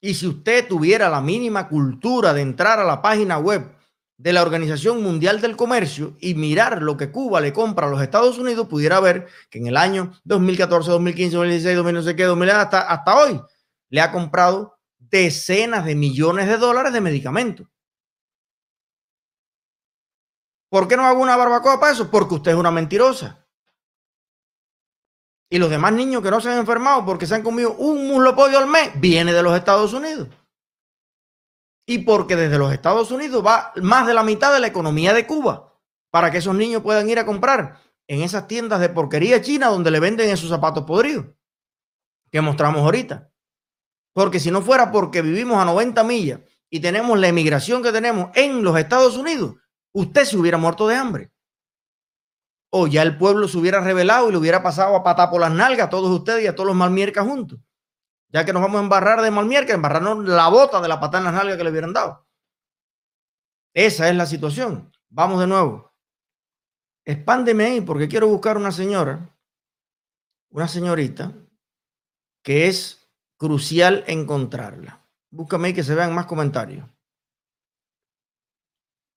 Y 0.00 0.14
si 0.14 0.26
usted 0.26 0.66
tuviera 0.66 1.08
la 1.08 1.20
mínima 1.20 1.68
cultura 1.68 2.34
de 2.34 2.42
entrar 2.42 2.80
a 2.80 2.84
la 2.84 3.00
página 3.00 3.38
web 3.38 3.74
de 4.18 4.32
la 4.32 4.42
Organización 4.42 5.02
Mundial 5.02 5.40
del 5.40 5.56
Comercio 5.56 6.16
y 6.20 6.34
mirar 6.34 6.82
lo 6.82 6.96
que 6.96 7.10
Cuba 7.10 7.40
le 7.40 7.52
compra 7.52 7.86
a 7.86 7.90
los 7.90 8.02
Estados 8.02 8.38
Unidos, 8.38 8.68
pudiera 8.68 9.00
ver 9.00 9.26
que 9.48 9.58
en 9.58 9.66
el 9.66 9.76
año 9.76 10.12
2014, 10.24 10.90
2015, 10.90 11.36
2016, 11.36 11.76
2000, 11.76 11.94
no 11.94 12.02
sé 12.02 12.16
qué, 12.16 12.24
2000, 12.24 12.50
hasta, 12.50 12.80
hasta 12.82 13.16
hoy, 13.16 13.40
le 13.90 14.00
ha 14.00 14.12
comprado 14.12 14.78
decenas 15.12 15.84
de 15.84 15.94
millones 15.94 16.48
de 16.48 16.56
dólares 16.56 16.92
de 16.92 17.00
medicamentos. 17.00 17.68
¿Por 20.70 20.88
qué 20.88 20.96
no 20.96 21.04
hago 21.04 21.20
una 21.20 21.36
barbacoa 21.36 21.78
para 21.78 21.92
eso? 21.92 22.10
Porque 22.10 22.34
usted 22.34 22.52
es 22.52 22.56
una 22.56 22.70
mentirosa. 22.70 23.46
Y 25.50 25.58
los 25.58 25.68
demás 25.68 25.92
niños 25.92 26.22
que 26.22 26.30
no 26.30 26.40
se 26.40 26.48
han 26.48 26.58
enfermado 26.58 27.04
porque 27.04 27.26
se 27.26 27.34
han 27.34 27.42
comido 27.42 27.74
un 27.74 28.08
muslo 28.08 28.34
pollo 28.34 28.58
al 28.58 28.66
mes, 28.66 28.98
viene 28.98 29.34
de 29.34 29.42
los 29.42 29.54
Estados 29.54 29.92
Unidos. 29.92 30.28
Y 31.86 31.98
porque 31.98 32.36
desde 32.36 32.56
los 32.56 32.72
Estados 32.72 33.10
Unidos 33.10 33.44
va 33.44 33.72
más 33.82 34.06
de 34.06 34.14
la 34.14 34.22
mitad 34.22 34.50
de 34.54 34.60
la 34.60 34.68
economía 34.68 35.12
de 35.12 35.26
Cuba 35.26 35.78
para 36.10 36.30
que 36.30 36.38
esos 36.38 36.54
niños 36.54 36.82
puedan 36.82 37.10
ir 37.10 37.18
a 37.18 37.26
comprar 37.26 37.78
en 38.06 38.22
esas 38.22 38.46
tiendas 38.46 38.80
de 38.80 38.88
porquería 38.88 39.42
china 39.42 39.68
donde 39.68 39.90
le 39.90 40.00
venden 40.00 40.30
esos 40.30 40.48
zapatos 40.48 40.84
podridos 40.84 41.26
que 42.30 42.40
mostramos 42.40 42.80
ahorita. 42.80 43.31
Porque 44.12 44.40
si 44.40 44.50
no 44.50 44.62
fuera 44.62 44.90
porque 44.90 45.22
vivimos 45.22 45.60
a 45.60 45.64
90 45.64 46.02
millas 46.04 46.40
y 46.68 46.80
tenemos 46.80 47.18
la 47.18 47.28
emigración 47.28 47.82
que 47.82 47.92
tenemos 47.92 48.30
en 48.34 48.62
los 48.62 48.78
Estados 48.78 49.16
Unidos, 49.16 49.56
usted 49.92 50.24
se 50.24 50.36
hubiera 50.36 50.58
muerto 50.58 50.86
de 50.86 50.96
hambre. 50.96 51.32
O 52.70 52.86
ya 52.86 53.02
el 53.02 53.18
pueblo 53.18 53.48
se 53.48 53.58
hubiera 53.58 53.80
rebelado 53.80 54.28
y 54.28 54.32
le 54.32 54.38
hubiera 54.38 54.62
pasado 54.62 54.96
a 54.96 55.02
patar 55.02 55.30
por 55.30 55.40
las 55.40 55.52
nalgas 55.52 55.86
a 55.86 55.90
todos 55.90 56.10
ustedes 56.10 56.44
y 56.44 56.46
a 56.46 56.54
todos 56.54 56.68
los 56.68 56.76
malmiercas 56.76 57.26
juntos. 57.26 57.58
Ya 58.28 58.44
que 58.44 58.52
nos 58.52 58.62
vamos 58.62 58.80
a 58.80 58.84
embarrar 58.84 59.20
de 59.20 59.30
malmierca, 59.30 59.74
embarrarnos 59.74 60.24
la 60.24 60.48
bota 60.48 60.80
de 60.80 60.88
la 60.88 60.98
patada 60.98 61.18
en 61.18 61.24
las 61.24 61.34
nalgas 61.34 61.58
que 61.58 61.64
le 61.64 61.70
hubieran 61.70 61.92
dado. 61.92 62.26
Esa 63.74 64.08
es 64.08 64.16
la 64.16 64.26
situación. 64.26 64.90
Vamos 65.10 65.40
de 65.40 65.46
nuevo. 65.46 65.92
Expándeme 67.04 67.64
ahí 67.64 67.80
porque 67.80 68.08
quiero 68.08 68.28
buscar 68.28 68.56
una 68.56 68.70
señora, 68.70 69.34
una 70.50 70.68
señorita, 70.68 71.34
que 72.42 72.68
es 72.68 73.01
crucial 73.42 74.04
encontrarla. 74.06 75.04
Búscame 75.28 75.66
ahí 75.66 75.74
que 75.74 75.82
se 75.82 75.96
vean 75.96 76.14
más 76.14 76.26
comentarios. 76.26 76.88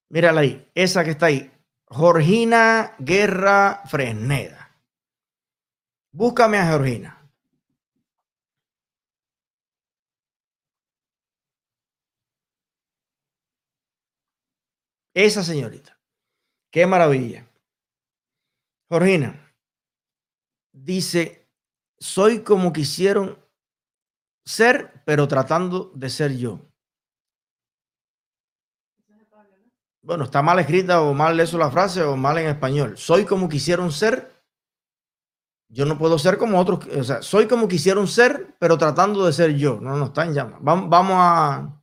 Mírala 0.09 0.41
ahí, 0.41 0.67
esa 0.73 1.03
que 1.03 1.11
está 1.11 1.27
ahí. 1.27 1.51
Georgina 1.91 2.95
Guerra 2.97 3.83
Fresneda. 3.85 4.75
Búscame 6.11 6.57
a 6.57 6.65
Georgina. 6.65 7.31
Esa 15.13 15.43
señorita. 15.43 15.99
Qué 16.71 16.87
maravilla. 16.87 17.47
Georgina 18.89 19.55
dice, 20.71 21.47
soy 21.99 22.41
como 22.41 22.73
quisieron 22.73 23.44
ser, 24.45 25.01
pero 25.05 25.27
tratando 25.27 25.91
de 25.95 26.09
ser 26.09 26.37
yo. 26.37 26.61
Bueno, 30.01 30.25
está 30.25 30.43
mal 30.43 30.59
escrita 30.59 31.01
o 31.01 31.15
mal 31.15 31.39
eso 31.39 31.57
la 31.57 31.71
frase 31.71 32.03
o 32.03 32.15
mal 32.15 32.37
en 32.37 32.47
español. 32.47 32.95
Soy 32.95 33.25
como 33.25 33.49
quisieron 33.49 33.91
ser. 33.91 34.31
Yo 35.67 35.85
no 35.85 35.97
puedo 35.97 36.19
ser 36.19 36.37
como 36.37 36.59
otros. 36.59 36.85
O 36.95 37.03
sea, 37.03 37.23
soy 37.23 37.47
como 37.47 37.67
quisieron 37.67 38.07
ser, 38.07 38.55
pero 38.59 38.77
tratando 38.77 39.25
de 39.25 39.33
ser 39.33 39.55
yo. 39.55 39.79
No, 39.81 39.97
no, 39.97 40.05
está 40.05 40.25
en 40.25 40.35
llama. 40.35 40.59
Vamos, 40.61 41.17
a. 41.17 41.81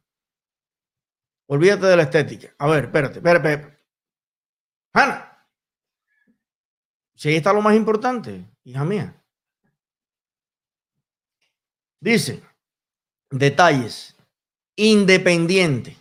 Olvídate 1.48 1.86
de 1.86 1.96
la 1.96 2.04
estética. 2.04 2.54
A 2.58 2.68
ver, 2.68 2.84
espérate, 2.84 3.18
espérate. 3.18 3.52
espérate. 3.52 3.84
Hanna. 4.92 5.48
Si 7.16 7.28
ahí 7.28 7.36
está 7.36 7.52
lo 7.52 7.60
más 7.60 7.74
importante, 7.74 8.48
hija 8.62 8.84
mía. 8.84 9.20
Dice, 12.00 12.42
detalles. 13.32 14.14
Independiente 14.76 15.96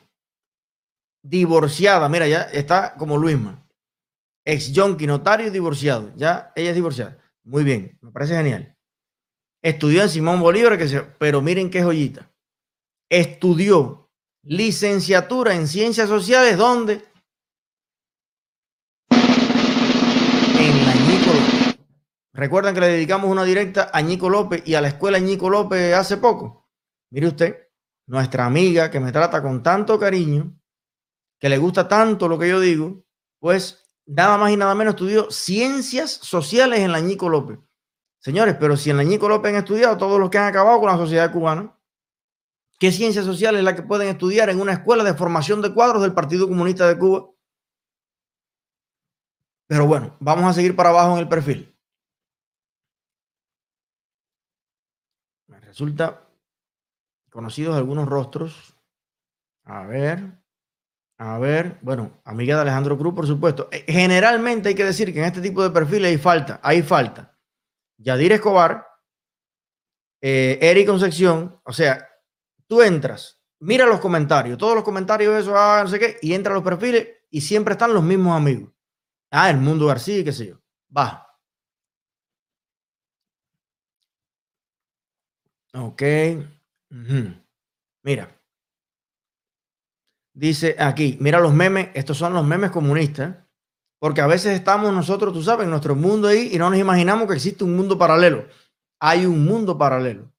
divorciada, 1.23 2.09
mira, 2.09 2.27
ya 2.27 2.41
está 2.43 2.95
como 2.95 3.17
Luisma, 3.17 3.63
ex 4.45 4.71
yonki, 4.71 5.05
notario 5.05 5.47
y 5.47 5.49
divorciado, 5.51 6.11
ya 6.15 6.51
ella 6.55 6.69
es 6.69 6.75
divorciada. 6.75 7.17
Muy 7.43 7.63
bien, 7.63 7.97
me 8.01 8.11
parece 8.11 8.35
genial. 8.35 8.75
Estudió 9.63 10.01
en 10.03 10.09
Simón 10.09 10.39
Bolívar, 10.39 10.77
que 10.77 10.87
se, 10.87 11.01
pero 11.01 11.41
miren 11.41 11.69
qué 11.69 11.83
joyita. 11.83 12.31
Estudió 13.09 14.09
licenciatura 14.43 15.53
en 15.53 15.67
ciencias 15.67 16.09
sociales, 16.09 16.57
¿dónde? 16.57 17.03
En 20.59 20.85
la 20.85 20.93
Ñico 20.93 21.33
López. 21.33 21.77
Recuerdan 22.33 22.73
que 22.73 22.81
le 22.81 22.87
dedicamos 22.87 23.29
una 23.29 23.43
directa 23.43 23.91
a 23.93 24.01
Ñico 24.01 24.29
López 24.29 24.63
y 24.65 24.73
a 24.73 24.81
la 24.81 24.87
escuela 24.87 25.19
Ñico 25.19 25.49
López 25.49 25.93
hace 25.93 26.17
poco. 26.17 26.60
Mire 27.11 27.27
usted, 27.27 27.67
nuestra 28.07 28.45
amiga 28.45 28.89
que 28.89 28.99
me 28.99 29.11
trata 29.11 29.41
con 29.41 29.61
tanto 29.61 29.99
cariño, 29.99 30.57
que 31.39 31.49
le 31.49 31.57
gusta 31.57 31.87
tanto 31.87 32.27
lo 32.27 32.39
que 32.39 32.47
yo 32.47 32.59
digo, 32.59 33.03
pues 33.39 33.83
nada 34.05 34.37
más 34.37 34.51
y 34.51 34.57
nada 34.57 34.73
menos 34.75 34.93
estudió 34.93 35.29
ciencias 35.29 36.11
sociales 36.11 36.79
en 36.79 36.91
la 36.91 37.01
Ñico 37.01 37.27
López. 37.27 37.59
Señores, 38.19 38.55
pero 38.59 38.77
si 38.77 38.91
en 38.91 38.97
la 38.97 39.03
Ñico 39.03 39.27
López 39.27 39.49
han 39.49 39.59
estudiado 39.59 39.97
todos 39.97 40.19
los 40.19 40.29
que 40.29 40.37
han 40.37 40.47
acabado 40.47 40.79
con 40.79 40.89
la 40.89 40.97
sociedad 40.97 41.31
cubana, 41.31 41.77
¿qué 42.79 42.91
ciencia 42.91 43.23
social 43.23 43.57
es 43.57 43.63
la 43.63 43.75
que 43.75 43.83
pueden 43.83 44.07
estudiar 44.07 44.49
en 44.49 44.61
una 44.61 44.73
escuela 44.73 45.03
de 45.03 45.13
formación 45.13 45.61
de 45.61 45.73
cuadros 45.73 46.01
del 46.01 46.13
Partido 46.13 46.47
Comunista 46.47 46.87
de 46.87 46.97
Cuba? 46.97 47.29
Pero 49.67 49.85
bueno, 49.85 50.15
vamos 50.19 50.45
a 50.45 50.53
seguir 50.53 50.75
para 50.75 50.89
abajo 50.89 51.13
en 51.13 51.19
el 51.19 51.27
perfil. 51.27 51.75
Me 55.47 55.59
resulta 55.59 56.30
conocidos 57.31 57.75
algunos 57.75 58.07
rostros. 58.07 58.75
A 59.63 59.85
ver. 59.87 60.39
A 61.17 61.37
ver, 61.37 61.77
bueno, 61.81 62.19
amiga 62.25 62.55
de 62.55 62.61
Alejandro 62.63 62.97
Cruz, 62.97 63.13
por 63.13 63.27
supuesto. 63.27 63.69
Eh, 63.71 63.85
generalmente 63.87 64.69
hay 64.69 64.75
que 64.75 64.83
decir 64.83 65.13
que 65.13 65.19
en 65.19 65.25
este 65.25 65.39
tipo 65.39 65.61
de 65.61 65.69
perfiles 65.69 66.09
hay 66.09 66.17
falta, 66.17 66.59
hay 66.63 66.81
falta. 66.81 67.37
Yadir 67.97 68.31
Escobar, 68.31 68.87
eh, 70.19 70.57
Eric 70.59 70.87
Concepción, 70.87 71.61
o 71.63 71.71
sea, 71.71 72.07
tú 72.65 72.81
entras, 72.81 73.39
mira 73.59 73.85
los 73.85 73.99
comentarios, 73.99 74.57
todos 74.57 74.73
los 74.73 74.83
comentarios, 74.83 75.35
eso, 75.39 75.55
ah, 75.55 75.81
no 75.83 75.89
sé 75.89 75.99
qué, 75.99 76.17
y 76.23 76.33
entra 76.33 76.53
a 76.53 76.55
los 76.55 76.63
perfiles 76.63 77.07
y 77.29 77.41
siempre 77.41 77.73
están 77.73 77.93
los 77.93 78.01
mismos 78.03 78.35
amigos. 78.35 78.73
Ah, 79.29 79.51
el 79.51 79.57
mundo 79.57 79.85
García, 79.85 80.23
qué 80.23 80.31
sé 80.33 80.47
yo. 80.47 80.59
Va. 80.95 81.27
Ok. 85.73 86.01
Mira. 88.03 88.37
Dice 90.33 90.75
aquí, 90.79 91.17
mira 91.19 91.39
los 91.39 91.53
memes, 91.53 91.89
estos 91.93 92.17
son 92.17 92.33
los 92.33 92.45
memes 92.45 92.71
comunistas, 92.71 93.35
porque 93.99 94.21
a 94.21 94.27
veces 94.27 94.53
estamos 94.53 94.93
nosotros, 94.93 95.33
tú 95.33 95.43
sabes, 95.43 95.65
en 95.65 95.69
nuestro 95.69 95.95
mundo 95.95 96.27
ahí 96.27 96.49
y 96.53 96.57
no 96.57 96.69
nos 96.69 96.79
imaginamos 96.79 97.27
que 97.27 97.35
existe 97.35 97.63
un 97.63 97.75
mundo 97.75 97.97
paralelo. 97.97 98.47
Hay 98.99 99.25
un 99.25 99.43
mundo 99.45 99.77
paralelo. 99.77 100.31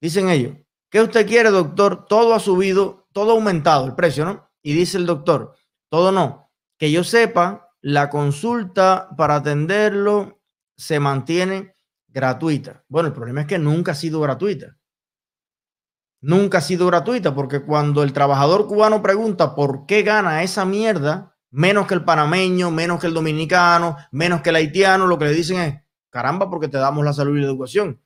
Dicen 0.00 0.28
ellos, 0.28 0.56
¿qué 0.90 1.00
usted 1.00 1.26
quiere, 1.26 1.50
doctor? 1.50 2.06
Todo 2.06 2.34
ha 2.34 2.40
subido, 2.40 3.08
todo 3.12 3.30
ha 3.30 3.34
aumentado 3.34 3.86
el 3.86 3.94
precio, 3.94 4.24
¿no? 4.24 4.50
Y 4.62 4.74
dice 4.74 4.98
el 4.98 5.06
doctor, 5.06 5.56
todo 5.90 6.12
no. 6.12 6.50
Que 6.78 6.90
yo 6.90 7.02
sepa, 7.02 7.70
la 7.80 8.10
consulta 8.10 9.08
para 9.16 9.36
atenderlo 9.36 10.40
se 10.76 11.00
mantiene 11.00 11.74
gratuita. 12.08 12.84
Bueno, 12.88 13.08
el 13.08 13.14
problema 13.14 13.42
es 13.42 13.46
que 13.46 13.58
nunca 13.58 13.92
ha 13.92 13.96
sido 13.96 14.20
gratuita 14.20 14.76
nunca 16.22 16.58
ha 16.58 16.62
sido 16.62 16.86
gratuita, 16.86 17.34
porque 17.34 17.62
cuando 17.62 18.02
el 18.02 18.14
trabajador 18.14 18.66
cubano 18.66 19.02
pregunta 19.02 19.54
por 19.54 19.84
qué 19.84 20.02
gana 20.02 20.42
esa 20.42 20.64
mierda, 20.64 21.36
menos 21.50 21.86
que 21.86 21.94
el 21.94 22.04
panameño, 22.04 22.70
menos 22.70 22.98
que 22.98 23.08
el 23.08 23.14
dominicano, 23.14 23.96
menos 24.10 24.40
que 24.40 24.50
el 24.50 24.56
haitiano, 24.56 25.06
lo 25.06 25.18
que 25.18 25.26
le 25.26 25.32
dicen 25.32 25.60
es, 25.60 25.82
caramba, 26.08 26.48
porque 26.48 26.68
te 26.68 26.78
damos 26.78 27.04
la 27.04 27.12
salud 27.12 27.36
y 27.36 27.40
la 27.40 27.46
educación. 27.46 28.00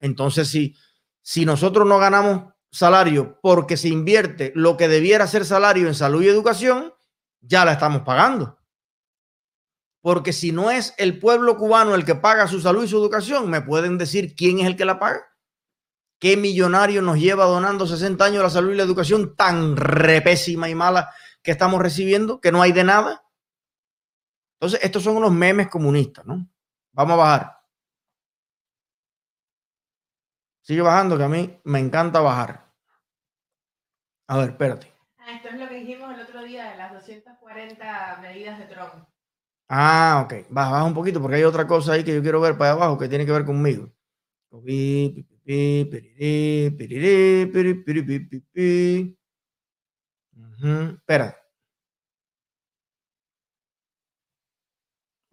Entonces, 0.00 0.48
si, 0.48 0.74
si 1.22 1.44
nosotros 1.44 1.86
no 1.86 1.98
ganamos 1.98 2.52
salario 2.70 3.38
porque 3.42 3.76
se 3.76 3.88
invierte 3.88 4.52
lo 4.54 4.76
que 4.76 4.88
debiera 4.88 5.26
ser 5.26 5.44
salario 5.44 5.86
en 5.86 5.94
salud 5.94 6.22
y 6.22 6.28
educación, 6.28 6.92
ya 7.40 7.64
la 7.64 7.72
estamos 7.72 8.02
pagando. 8.02 8.58
Porque 10.00 10.32
si 10.32 10.52
no 10.52 10.70
es 10.70 10.94
el 10.96 11.18
pueblo 11.18 11.56
cubano 11.56 11.94
el 11.94 12.04
que 12.04 12.14
paga 12.14 12.46
su 12.46 12.60
salud 12.60 12.84
y 12.84 12.88
su 12.88 12.96
educación, 12.96 13.50
me 13.50 13.60
pueden 13.60 13.98
decir 13.98 14.34
quién 14.36 14.60
es 14.60 14.66
el 14.66 14.76
que 14.76 14.84
la 14.84 14.98
paga. 14.98 15.20
¿Qué 16.18 16.36
millonario 16.36 17.00
nos 17.00 17.18
lleva 17.18 17.44
donando 17.44 17.86
60 17.86 18.24
años 18.24 18.42
la 18.42 18.50
salud 18.50 18.72
y 18.72 18.76
la 18.76 18.82
educación 18.82 19.36
tan 19.36 19.76
repésima 19.76 20.68
y 20.68 20.74
mala 20.74 21.12
que 21.42 21.52
estamos 21.52 21.80
recibiendo, 21.80 22.40
que 22.40 22.50
no 22.50 22.60
hay 22.60 22.72
de 22.72 22.84
nada? 22.84 23.24
Entonces, 24.60 24.80
estos 24.82 25.04
son 25.04 25.16
unos 25.16 25.30
memes 25.30 25.68
comunistas, 25.68 26.26
¿no? 26.26 26.48
Vamos 26.92 27.14
a 27.14 27.16
bajar. 27.16 27.58
Sigue 30.62 30.82
bajando, 30.82 31.16
que 31.16 31.22
a 31.22 31.28
mí 31.28 31.60
me 31.64 31.78
encanta 31.78 32.20
bajar. 32.20 32.68
A 34.26 34.38
ver, 34.38 34.50
espérate. 34.50 34.92
Ah, 35.18 35.36
esto 35.36 35.48
es 35.48 35.54
lo 35.54 35.68
que 35.68 35.76
dijimos 35.76 36.12
el 36.12 36.20
otro 36.20 36.42
día 36.42 36.72
de 36.72 36.76
las 36.76 36.92
240 36.92 38.18
medidas 38.20 38.58
de 38.58 38.66
Trump. 38.66 39.06
Ah, 39.68 40.22
ok. 40.24 40.48
Baja, 40.50 40.70
baja 40.70 40.84
un 40.84 40.94
poquito 40.94 41.22
porque 41.22 41.36
hay 41.36 41.44
otra 41.44 41.66
cosa 41.66 41.92
ahí 41.92 42.02
que 42.02 42.14
yo 42.14 42.22
quiero 42.22 42.40
ver 42.40 42.58
para 42.58 42.72
abajo 42.72 42.98
que 42.98 43.08
tiene 43.08 43.24
que 43.24 43.32
ver 43.32 43.44
conmigo. 43.44 43.92
Espera. 50.60 51.34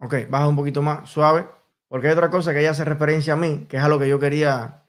Ok, 0.00 0.14
baja 0.30 0.48
un 0.48 0.56
poquito 0.56 0.80
más 0.80 1.10
suave, 1.10 1.46
porque 1.88 2.06
hay 2.06 2.14
otra 2.14 2.30
cosa 2.30 2.52
que 2.52 2.60
ella 2.60 2.70
hace 2.70 2.84
referencia 2.84 3.34
a 3.34 3.36
mí, 3.36 3.66
que 3.66 3.76
es 3.76 3.82
a 3.82 3.88
lo 3.88 3.98
que 3.98 4.08
yo 4.08 4.18
quería 4.18 4.88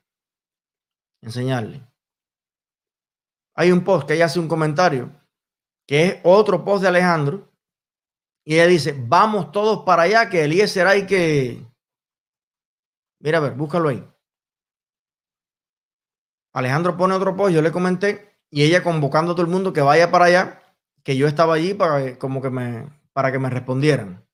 enseñarle. 1.22 1.86
Hay 3.56 3.72
un 3.72 3.84
post 3.84 4.08
que 4.08 4.14
ella 4.14 4.26
hace 4.26 4.40
un 4.40 4.48
comentario, 4.48 5.12
que 5.86 6.06
es 6.06 6.22
otro 6.24 6.64
post 6.64 6.84
de 6.84 6.88
Alejandro, 6.90 7.52
y 8.46 8.54
ella 8.54 8.68
dice, 8.68 8.96
vamos 8.98 9.52
todos 9.52 9.84
para 9.84 10.04
allá, 10.04 10.30
que 10.30 10.46
Eliezer 10.46 10.88
hay 10.88 11.06
que... 11.06 11.66
Mira, 13.20 13.40
a 13.40 13.42
ver, 13.42 13.54
búscalo 13.56 13.90
ahí. 13.90 14.08
Alejandro 16.58 16.98
pone 16.98 17.14
otro 17.14 17.36
post, 17.36 17.54
yo 17.54 17.62
le 17.62 17.72
comenté, 17.72 18.36
y 18.50 18.64
ella 18.64 18.82
convocando 18.82 19.34
a 19.34 19.36
todo 19.36 19.46
el 19.46 19.52
mundo 19.52 19.74
que 19.74 19.82
vaya 19.82 20.10
para 20.10 20.26
allá, 20.26 20.60
que 21.04 21.16
yo 21.16 21.28
estaba 21.28 21.54
allí 21.54 21.76
para, 21.76 22.18
como 22.18 22.42
que 22.42 22.50
me, 22.50 22.90
para 23.14 23.32
que 23.32 23.38
me 23.38 23.52
respondieran. 23.52 24.26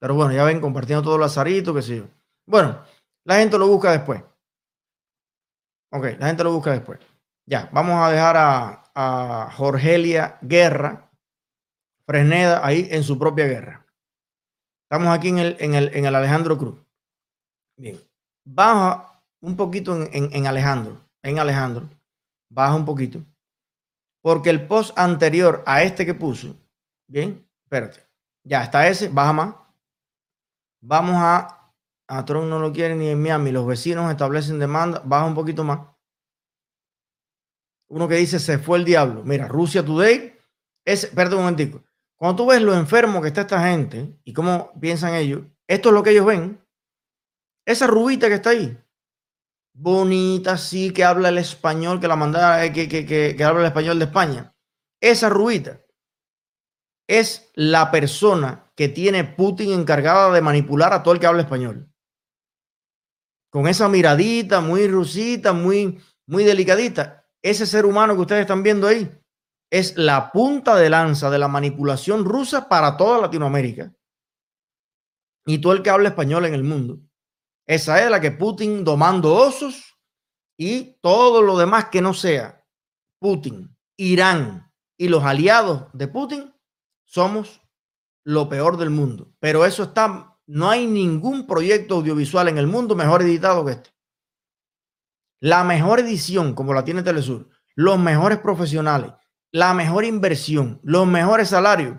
Pero 0.00 0.14
bueno, 0.14 0.32
ya 0.32 0.44
ven, 0.44 0.62
compartiendo 0.62 1.02
todo 1.02 1.16
el 1.16 1.24
azarito, 1.24 1.74
que 1.74 1.82
sí. 1.82 2.02
Bueno, 2.46 2.82
la 3.24 3.36
gente 3.36 3.58
lo 3.58 3.68
busca 3.68 3.92
después. 3.92 4.22
Ok, 5.92 6.04
la 6.18 6.28
gente 6.28 6.42
lo 6.42 6.52
busca 6.52 6.72
después. 6.72 6.98
Ya, 7.44 7.68
vamos 7.70 8.02
a 8.02 8.10
dejar 8.10 8.36
a, 8.38 8.84
a 8.94 9.50
Jorgelia 9.50 10.38
Guerra, 10.40 11.10
Fresneda, 12.06 12.66
ahí 12.66 12.88
en 12.90 13.02
su 13.02 13.18
propia 13.18 13.46
guerra. 13.46 13.86
Estamos 14.84 15.14
aquí 15.14 15.28
en 15.28 15.38
el, 15.38 15.56
en 15.60 15.74
el, 15.74 15.94
en 15.94 16.06
el 16.06 16.14
Alejandro 16.14 16.56
Cruz. 16.56 16.82
Bien 17.76 18.07
baja 18.48 19.22
un 19.40 19.56
poquito 19.56 19.96
en, 20.10 20.46
Alejandro, 20.46 21.00
en 21.22 21.38
Alejandro, 21.38 21.88
baja 22.50 22.74
un 22.74 22.84
poquito, 22.84 23.24
porque 24.22 24.50
el 24.50 24.66
post 24.66 24.98
anterior 24.98 25.62
a 25.66 25.82
este 25.82 26.06
que 26.06 26.14
puso, 26.14 26.56
bien, 27.06 27.46
espérate, 27.64 28.00
ya 28.44 28.64
está 28.64 28.88
ese, 28.88 29.08
baja 29.08 29.32
más. 29.32 29.54
Vamos 30.80 31.16
a, 31.16 31.72
a 32.08 32.24
Trump 32.24 32.46
no 32.46 32.58
lo 32.58 32.72
quiere 32.72 32.94
ni 32.94 33.08
en 33.08 33.20
Miami, 33.20 33.52
los 33.52 33.66
vecinos 33.66 34.10
establecen 34.10 34.58
demanda, 34.58 35.02
baja 35.04 35.26
un 35.26 35.34
poquito 35.34 35.64
más. 35.64 35.80
Uno 37.90 38.08
que 38.08 38.16
dice 38.16 38.38
se 38.38 38.58
fue 38.58 38.78
el 38.78 38.84
diablo. 38.84 39.22
Mira, 39.24 39.48
Rusia 39.48 39.84
Today, 39.84 40.36
es, 40.84 41.06
perdón 41.06 41.38
un 41.38 41.44
momentico. 41.44 41.82
Cuando 42.16 42.42
tú 42.42 42.50
ves 42.50 42.60
lo 42.60 42.74
enfermo 42.74 43.22
que 43.22 43.28
está 43.28 43.42
esta 43.42 43.66
gente 43.66 44.18
y 44.24 44.32
cómo 44.32 44.72
piensan 44.80 45.14
ellos, 45.14 45.42
esto 45.66 45.88
es 45.88 45.94
lo 45.94 46.02
que 46.02 46.10
ellos 46.10 46.26
ven. 46.26 46.60
Esa 47.68 47.86
rubita 47.86 48.28
que 48.28 48.36
está 48.36 48.50
ahí, 48.50 48.82
bonita, 49.74 50.56
sí, 50.56 50.90
que 50.90 51.04
habla 51.04 51.28
el 51.28 51.36
español, 51.36 52.00
que 52.00 52.08
la 52.08 52.16
manda, 52.16 52.64
eh, 52.64 52.72
que, 52.72 52.88
que, 52.88 53.04
que, 53.04 53.44
habla 53.44 53.60
el 53.60 53.66
español 53.66 53.98
de 53.98 54.06
España. 54.06 54.56
Esa 55.02 55.28
rubita 55.28 55.78
es 57.06 57.50
la 57.52 57.90
persona 57.90 58.72
que 58.74 58.88
tiene 58.88 59.22
Putin 59.24 59.72
encargada 59.72 60.32
de 60.32 60.40
manipular 60.40 60.94
a 60.94 61.02
todo 61.02 61.12
el 61.12 61.20
que 61.20 61.26
habla 61.26 61.42
español. 61.42 61.92
Con 63.50 63.68
esa 63.68 63.86
miradita 63.86 64.62
muy 64.62 64.88
rusita, 64.88 65.52
muy, 65.52 66.00
muy 66.26 66.44
delicadita. 66.44 67.28
Ese 67.42 67.66
ser 67.66 67.84
humano 67.84 68.14
que 68.14 68.22
ustedes 68.22 68.40
están 68.40 68.62
viendo 68.62 68.86
ahí 68.86 69.12
es 69.70 69.94
la 69.98 70.32
punta 70.32 70.74
de 70.74 70.88
lanza 70.88 71.28
de 71.28 71.38
la 71.38 71.48
manipulación 71.48 72.24
rusa 72.24 72.66
para 72.66 72.96
toda 72.96 73.20
Latinoamérica. 73.20 73.92
Y 75.44 75.58
todo 75.58 75.74
el 75.74 75.82
que 75.82 75.90
habla 75.90 76.08
español 76.08 76.46
en 76.46 76.54
el 76.54 76.64
mundo. 76.64 77.00
Esa 77.68 78.02
es 78.02 78.10
la 78.10 78.18
que 78.18 78.30
Putin 78.30 78.82
domando 78.82 79.34
osos 79.34 79.94
y 80.56 80.96
todo 81.02 81.42
lo 81.42 81.58
demás 81.58 81.90
que 81.90 82.00
no 82.00 82.14
sea 82.14 82.64
Putin, 83.20 83.76
Irán 83.98 84.72
y 84.96 85.08
los 85.08 85.22
aliados 85.22 85.84
de 85.92 86.08
Putin 86.08 86.54
somos 87.04 87.60
lo 88.24 88.48
peor 88.48 88.78
del 88.78 88.88
mundo. 88.88 89.34
Pero 89.38 89.66
eso 89.66 89.82
está, 89.82 90.38
no 90.46 90.70
hay 90.70 90.86
ningún 90.86 91.46
proyecto 91.46 91.96
audiovisual 91.96 92.48
en 92.48 92.56
el 92.56 92.66
mundo 92.66 92.96
mejor 92.96 93.20
editado 93.20 93.66
que 93.66 93.72
este. 93.72 93.90
La 95.38 95.62
mejor 95.62 96.00
edición, 96.00 96.54
como 96.54 96.72
la 96.72 96.84
tiene 96.84 97.02
Telesur, 97.02 97.50
los 97.74 97.98
mejores 97.98 98.38
profesionales, 98.38 99.12
la 99.52 99.74
mejor 99.74 100.06
inversión, 100.06 100.80
los 100.82 101.06
mejores 101.06 101.50
salarios, 101.50 101.98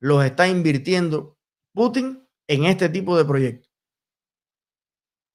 los 0.00 0.24
está 0.24 0.48
invirtiendo 0.48 1.38
Putin 1.74 2.26
en 2.48 2.64
este 2.64 2.88
tipo 2.88 3.18
de 3.18 3.26
proyectos. 3.26 3.69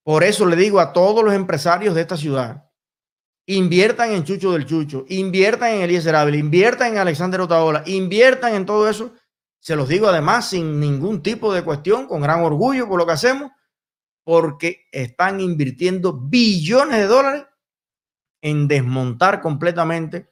Por 0.05 0.23
eso 0.23 0.45
le 0.45 0.55
digo 0.55 0.79
a 0.79 0.93
todos 0.93 1.25
los 1.25 1.33
empresarios 1.33 1.95
de 1.95 2.01
esta 2.01 2.15
ciudad, 2.15 2.69
inviertan 3.47 4.11
en 4.11 4.23
Chucho 4.23 4.51
del 4.51 4.67
Chucho, 4.67 5.03
inviertan 5.09 5.71
en 5.73 5.81
Eliezer 5.81 6.15
Ávila, 6.15 6.37
inviertan 6.37 6.91
en 6.91 6.99
Alexander 6.99 7.41
Otaola, 7.41 7.81
inviertan 7.87 8.53
en 8.53 8.67
todo 8.67 8.87
eso. 8.87 9.13
Se 9.59 9.75
los 9.75 9.89
digo 9.89 10.07
además 10.07 10.47
sin 10.47 10.79
ningún 10.79 11.23
tipo 11.23 11.51
de 11.51 11.63
cuestión, 11.63 12.05
con 12.05 12.21
gran 12.21 12.43
orgullo 12.43 12.87
por 12.87 12.99
lo 12.99 13.07
que 13.07 13.13
hacemos, 13.13 13.51
porque 14.23 14.85
están 14.91 15.39
invirtiendo 15.39 16.13
billones 16.13 16.97
de 16.99 17.07
dólares 17.07 17.45
en 18.43 18.67
desmontar 18.67 19.41
completamente 19.41 20.31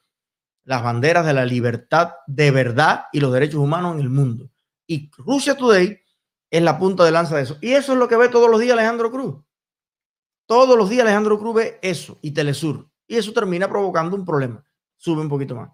las 0.66 0.84
banderas 0.84 1.26
de 1.26 1.34
la 1.34 1.46
libertad 1.46 2.14
de 2.28 2.52
verdad 2.52 3.06
y 3.12 3.22
los 3.22 3.34
derechos 3.34 3.60
humanos 3.60 3.96
en 3.96 4.02
el 4.02 4.10
mundo. 4.10 4.52
Y 4.86 5.10
Rusia 5.18 5.58
Today 5.58 6.00
es 6.52 6.62
la 6.62 6.78
punta 6.78 7.04
de 7.04 7.10
lanza 7.10 7.38
de 7.38 7.42
eso. 7.42 7.58
Y 7.60 7.72
eso 7.72 7.94
es 7.94 7.98
lo 7.98 8.08
que 8.08 8.18
ve 8.18 8.30
todos 8.30 8.52
los 8.52 8.62
días 8.62 8.74
Alejandro 8.74 9.10
Cruz. 9.10 9.44
Todos 10.46 10.78
los 10.78 10.90
días 10.90 11.04
Alejandro 11.04 11.40
Cruz 11.40 11.56
ve 11.56 11.80
eso 11.82 12.20
y 12.22 12.32
Telesur. 12.32 12.90
Y 13.08 13.18
eso 13.18 13.34
termina 13.34 13.68
provocando 13.68 14.16
un 14.16 14.26
problema. 14.26 14.64
Sube 14.98 15.22
un 15.22 15.30
poquito 15.30 15.56
más. 15.56 15.72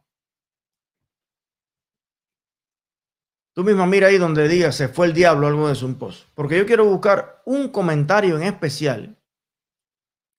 Tú 3.54 3.64
misma 3.64 3.86
mira 3.86 4.08
ahí 4.08 4.18
donde 4.18 4.48
diga 4.48 4.72
se 4.72 4.88
fue 4.88 5.08
el 5.08 5.14
diablo 5.14 5.48
algo 5.48 5.68
de 5.68 5.76
su 5.76 5.98
post. 5.98 6.30
Porque 6.34 6.58
yo 6.58 6.66
quiero 6.66 6.86
buscar 6.86 7.42
un 7.46 7.70
comentario 7.70 8.38
en 8.38 8.44
especial. 8.44 9.22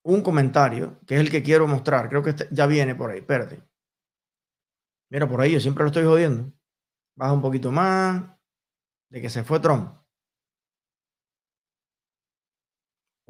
Un 0.03 0.21
comentario 0.21 0.99
que 1.05 1.15
es 1.15 1.21
el 1.21 1.29
que 1.29 1.43
quiero 1.43 1.67
mostrar. 1.67 2.09
Creo 2.09 2.23
que 2.23 2.31
este 2.31 2.47
ya 2.51 2.65
viene 2.65 2.95
por 2.95 3.11
ahí. 3.11 3.19
Espérate. 3.19 3.61
Mira, 5.11 5.27
por 5.27 5.41
ahí 5.41 5.51
yo 5.51 5.59
siempre 5.59 5.83
lo 5.83 5.89
estoy 5.89 6.05
jodiendo. 6.05 6.51
Baja 7.15 7.33
un 7.33 7.41
poquito 7.41 7.71
más. 7.71 8.23
De 9.09 9.21
que 9.21 9.29
se 9.29 9.43
fue 9.43 9.59
Trump. 9.59 10.00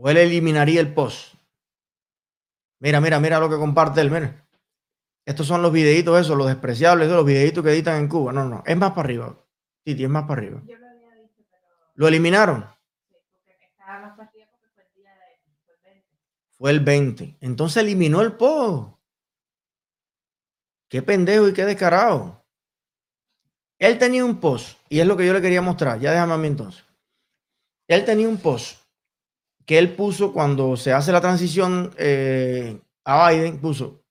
O 0.04 0.10
él 0.10 0.18
eliminaría 0.18 0.82
el 0.82 0.92
post. 0.96 1.36
Mira, 2.80 3.00
mira, 3.00 3.20
mira 3.20 3.40
lo 3.40 3.48
que 3.48 3.56
comparte 3.56 4.02
él, 4.02 4.10
mira. 4.10 4.48
Estos 5.24 5.46
son 5.46 5.62
los 5.62 5.72
videitos 5.72 6.20
esos, 6.20 6.36
los 6.36 6.48
despreciables, 6.48 7.08
los 7.08 7.24
videitos 7.24 7.64
que 7.64 7.70
editan 7.70 8.00
en 8.00 8.08
Cuba. 8.08 8.34
No, 8.34 8.46
no, 8.46 8.64
es 8.66 8.76
más 8.76 8.94
para 8.94 9.02
arriba. 9.02 9.38
Titi, 9.84 10.04
es 10.04 10.10
más 10.10 10.24
para 10.24 10.42
arriba. 10.42 10.60
Yo 10.66 10.76
lo 10.80 10.88
había 10.88 11.14
dicho, 11.18 11.44
pero... 11.52 11.64
¿Lo 11.94 12.08
eliminaron? 12.08 12.66
Sí, 13.10 13.16
porque 13.32 13.66
estaba 13.66 14.00
más 14.00 14.18
para 14.18 14.30
arriba 14.30 14.48
porque 14.50 14.70
fue 14.74 14.84
el 14.86 14.94
día 14.96 15.12
de... 15.12 15.40
Fue 15.68 15.76
el 15.76 15.84
20. 15.84 16.08
Fue 16.58 16.72
el 16.72 16.80
20. 16.80 17.38
Entonces 17.42 17.84
eliminó 17.84 18.22
el 18.22 18.34
post. 18.34 18.98
Qué 20.90 21.04
pendejo 21.04 21.48
y 21.48 21.54
qué 21.54 21.64
descarado. 21.64 22.44
Él 23.78 24.00
tenía 24.00 24.26
un 24.26 24.40
post, 24.40 24.80
y 24.90 25.00
es 25.00 25.06
lo 25.06 25.16
que 25.16 25.28
yo 25.28 25.34
le 25.34 25.42
quería 25.42 25.62
mostrar. 25.62 26.00
Ya 26.00 26.12
déjame 26.12 26.34
a 26.34 26.38
mí 26.38 26.48
entonces. 26.48 26.84
Él 27.88 28.04
tenía 28.04 28.28
un 28.28 28.38
post 28.38 28.81
que 29.66 29.78
él 29.78 29.96
puso 29.96 30.34
cuando 30.34 30.76
se 30.78 30.94
hace 30.94 31.12
la 31.12 31.22
transición 31.22 31.94
eh, 31.98 32.82
a 33.06 33.30
Biden, 33.30 33.60
puso, 33.60 34.04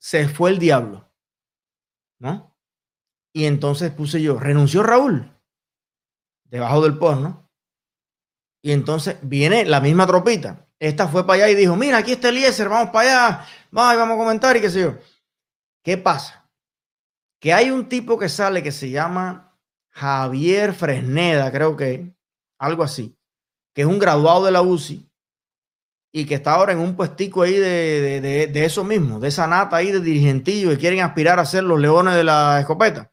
se 0.00 0.28
fue 0.28 0.50
el 0.50 0.58
diablo, 0.58 1.10
¿no? 2.18 2.54
Y 3.32 3.44
entonces 3.44 3.90
puse 3.92 4.22
yo, 4.22 4.38
renunció 4.38 4.82
Raúl, 4.82 5.30
debajo 6.44 6.82
del 6.82 6.98
post, 6.98 7.20
¿no? 7.20 7.50
Y 8.62 8.72
entonces 8.72 9.16
viene 9.22 9.64
la 9.64 9.80
misma 9.80 10.06
tropita. 10.06 10.66
Esta 10.80 11.08
fue 11.08 11.26
para 11.26 11.44
allá 11.44 11.50
y 11.50 11.54
dijo, 11.54 11.76
mira, 11.76 11.98
aquí 11.98 12.12
está 12.12 12.28
Eliezer, 12.28 12.68
vamos 12.68 12.90
para 12.90 13.28
allá, 13.28 13.46
vamos, 13.70 13.96
vamos 13.96 14.14
a 14.14 14.18
comentar 14.18 14.56
y 14.56 14.60
qué 14.60 14.70
sé 14.70 14.80
yo. 14.82 14.98
¿Qué 15.82 15.96
pasa? 15.96 16.50
Que 17.40 17.52
hay 17.52 17.70
un 17.70 17.88
tipo 17.88 18.18
que 18.18 18.28
sale 18.28 18.62
que 18.62 18.72
se 18.72 18.90
llama 18.90 19.56
Javier 19.90 20.72
Fresneda, 20.72 21.50
creo 21.52 21.76
que, 21.76 22.14
algo 22.58 22.82
así 22.82 23.17
que 23.78 23.82
es 23.82 23.88
un 23.88 24.00
graduado 24.00 24.44
de 24.44 24.50
la 24.50 24.60
UCI 24.60 25.08
y 26.12 26.26
que 26.26 26.34
está 26.34 26.54
ahora 26.54 26.72
en 26.72 26.80
un 26.80 26.96
puestico 26.96 27.42
ahí 27.42 27.52
de, 27.52 28.50
eso 28.64 28.82
mismo, 28.82 29.20
de 29.20 29.28
esa 29.28 29.46
nata 29.46 29.76
ahí 29.76 29.92
de 29.92 30.00
dirigentillo 30.00 30.70
que 30.70 30.78
quieren 30.78 30.98
aspirar 30.98 31.38
a 31.38 31.46
ser 31.46 31.62
los 31.62 31.78
leones 31.78 32.16
de 32.16 32.24
la 32.24 32.58
escopeta. 32.58 33.12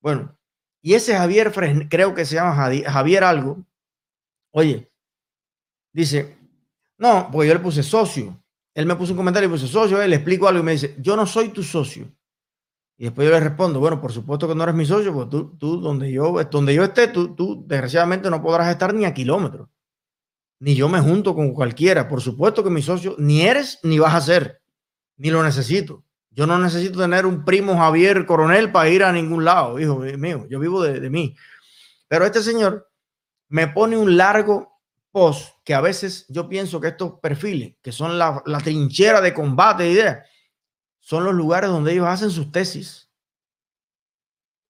Bueno, 0.00 0.36
y 0.82 0.94
ese 0.94 1.16
Javier, 1.16 1.52
creo 1.88 2.14
que 2.14 2.24
se 2.24 2.34
llama 2.34 2.52
Javier 2.84 3.22
algo, 3.22 3.64
oye, 4.50 4.90
dice, 5.92 6.36
no, 6.98 7.28
porque 7.30 7.46
yo 7.46 7.54
le 7.54 7.60
puse 7.60 7.84
socio. 7.84 8.36
Él 8.74 8.86
me 8.86 8.96
puso 8.96 9.12
un 9.12 9.18
comentario 9.18 9.48
y 9.48 9.52
puse 9.52 9.68
socio, 9.68 10.02
él 10.02 10.10
le 10.10 10.16
explico 10.16 10.48
algo 10.48 10.62
y 10.62 10.64
me 10.64 10.72
dice, 10.72 10.96
yo 10.98 11.14
no 11.14 11.26
soy 11.26 11.50
tu 11.50 11.62
socio. 11.62 12.10
Y 12.98 13.04
después 13.04 13.28
yo 13.28 13.34
le 13.34 13.38
respondo, 13.38 13.78
bueno, 13.78 14.00
por 14.00 14.10
supuesto 14.10 14.48
que 14.48 14.56
no 14.56 14.64
eres 14.64 14.74
mi 14.74 14.84
socio, 14.84 15.14
porque 15.14 15.30
tú, 15.30 15.56
tú 15.58 15.80
donde, 15.80 16.10
yo, 16.10 16.42
donde 16.50 16.74
yo 16.74 16.82
esté, 16.82 17.06
tú, 17.06 17.36
tú 17.36 17.64
desgraciadamente 17.68 18.28
no 18.30 18.42
podrás 18.42 18.68
estar 18.68 18.92
ni 18.92 19.04
a 19.04 19.14
kilómetros 19.14 19.68
ni 20.62 20.76
yo 20.76 20.88
me 20.88 21.00
junto 21.00 21.34
con 21.34 21.52
cualquiera. 21.52 22.08
Por 22.08 22.20
supuesto 22.20 22.62
que 22.62 22.70
mi 22.70 22.82
socio 22.82 23.16
ni 23.18 23.42
eres 23.42 23.80
ni 23.82 23.98
vas 23.98 24.14
a 24.14 24.20
ser, 24.20 24.62
ni 25.16 25.28
lo 25.28 25.42
necesito. 25.42 26.04
Yo 26.30 26.46
no 26.46 26.56
necesito 26.56 27.00
tener 27.00 27.26
un 27.26 27.44
primo 27.44 27.76
Javier 27.76 28.24
Coronel 28.24 28.70
para 28.70 28.88
ir 28.88 29.02
a 29.02 29.10
ningún 29.10 29.44
lado, 29.44 29.80
hijo 29.80 29.96
mío. 29.96 30.46
Yo 30.48 30.60
vivo 30.60 30.80
de, 30.80 31.10
mí. 31.10 31.34
Pero 32.06 32.24
este 32.24 32.44
señor 32.44 32.88
me 33.48 33.66
pone 33.66 33.96
un 33.96 34.16
largo 34.16 34.80
post 35.10 35.48
que 35.64 35.74
a 35.74 35.80
veces 35.80 36.26
yo 36.28 36.48
pienso 36.48 36.80
que 36.80 36.88
estos 36.88 37.18
perfiles, 37.18 37.74
que 37.82 37.90
son 37.90 38.16
la, 38.16 38.40
la 38.46 38.58
trinchera 38.58 39.20
de 39.20 39.34
combate 39.34 39.82
de 39.82 39.90
ideas, 39.90 40.28
son 41.00 41.24
los 41.24 41.34
lugares 41.34 41.70
donde 41.70 41.92
ellos 41.92 42.06
hacen 42.06 42.30
sus 42.30 42.52
tesis. 42.52 43.10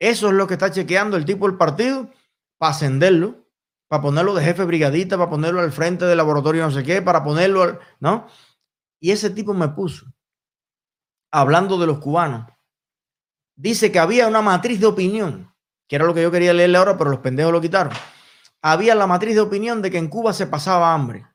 Eso 0.00 0.28
es 0.28 0.32
lo 0.32 0.46
que 0.46 0.54
está 0.54 0.70
chequeando 0.70 1.18
el 1.18 1.26
tipo 1.26 1.46
del 1.46 1.58
partido 1.58 2.10
para 2.56 2.70
ascenderlo 2.70 3.41
para 3.92 4.00
ponerlo 4.00 4.32
de 4.32 4.42
jefe 4.42 4.64
brigadita, 4.64 5.18
para 5.18 5.28
ponerlo 5.28 5.60
al 5.60 5.70
frente 5.70 6.06
del 6.06 6.16
laboratorio 6.16 6.62
no 6.62 6.70
sé 6.70 6.82
qué, 6.82 7.02
para 7.02 7.22
ponerlo, 7.22 7.78
¿no? 8.00 8.26
Y 8.98 9.10
ese 9.10 9.28
tipo 9.28 9.52
me 9.52 9.68
puso, 9.68 10.06
hablando 11.30 11.76
de 11.76 11.86
los 11.86 11.98
cubanos, 11.98 12.46
dice 13.54 13.92
que 13.92 13.98
había 13.98 14.28
una 14.28 14.40
matriz 14.40 14.80
de 14.80 14.86
opinión, 14.86 15.54
que 15.86 15.96
era 15.96 16.06
lo 16.06 16.14
que 16.14 16.22
yo 16.22 16.30
quería 16.30 16.54
leerle 16.54 16.78
ahora, 16.78 16.96
pero 16.96 17.10
los 17.10 17.20
pendejos 17.20 17.52
lo 17.52 17.60
quitaron. 17.60 17.92
Había 18.62 18.94
la 18.94 19.06
matriz 19.06 19.34
de 19.34 19.42
opinión 19.42 19.82
de 19.82 19.90
que 19.90 19.98
en 19.98 20.08
Cuba 20.08 20.32
se 20.32 20.46
pasaba 20.46 20.94
hambre. 20.94 21.26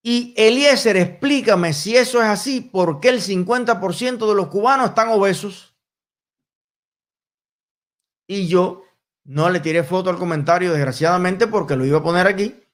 Y 0.00 0.32
Eliezer, 0.36 0.96
explícame 0.96 1.72
si 1.72 1.96
eso 1.96 2.22
es 2.22 2.28
así, 2.28 2.60
¿por 2.60 3.00
qué 3.00 3.08
el 3.08 3.20
50% 3.20 4.28
de 4.28 4.34
los 4.36 4.46
cubanos 4.46 4.90
están 4.90 5.08
obesos? 5.08 5.76
Y 8.28 8.46
yo 8.46 8.84
no 9.28 9.50
le 9.50 9.60
tiré 9.60 9.84
foto 9.84 10.08
al 10.08 10.16
comentario, 10.16 10.72
desgraciadamente, 10.72 11.46
porque 11.46 11.76
lo 11.76 11.84
iba 11.84 11.98
a 11.98 12.02
poner 12.02 12.26
aquí. 12.26 12.64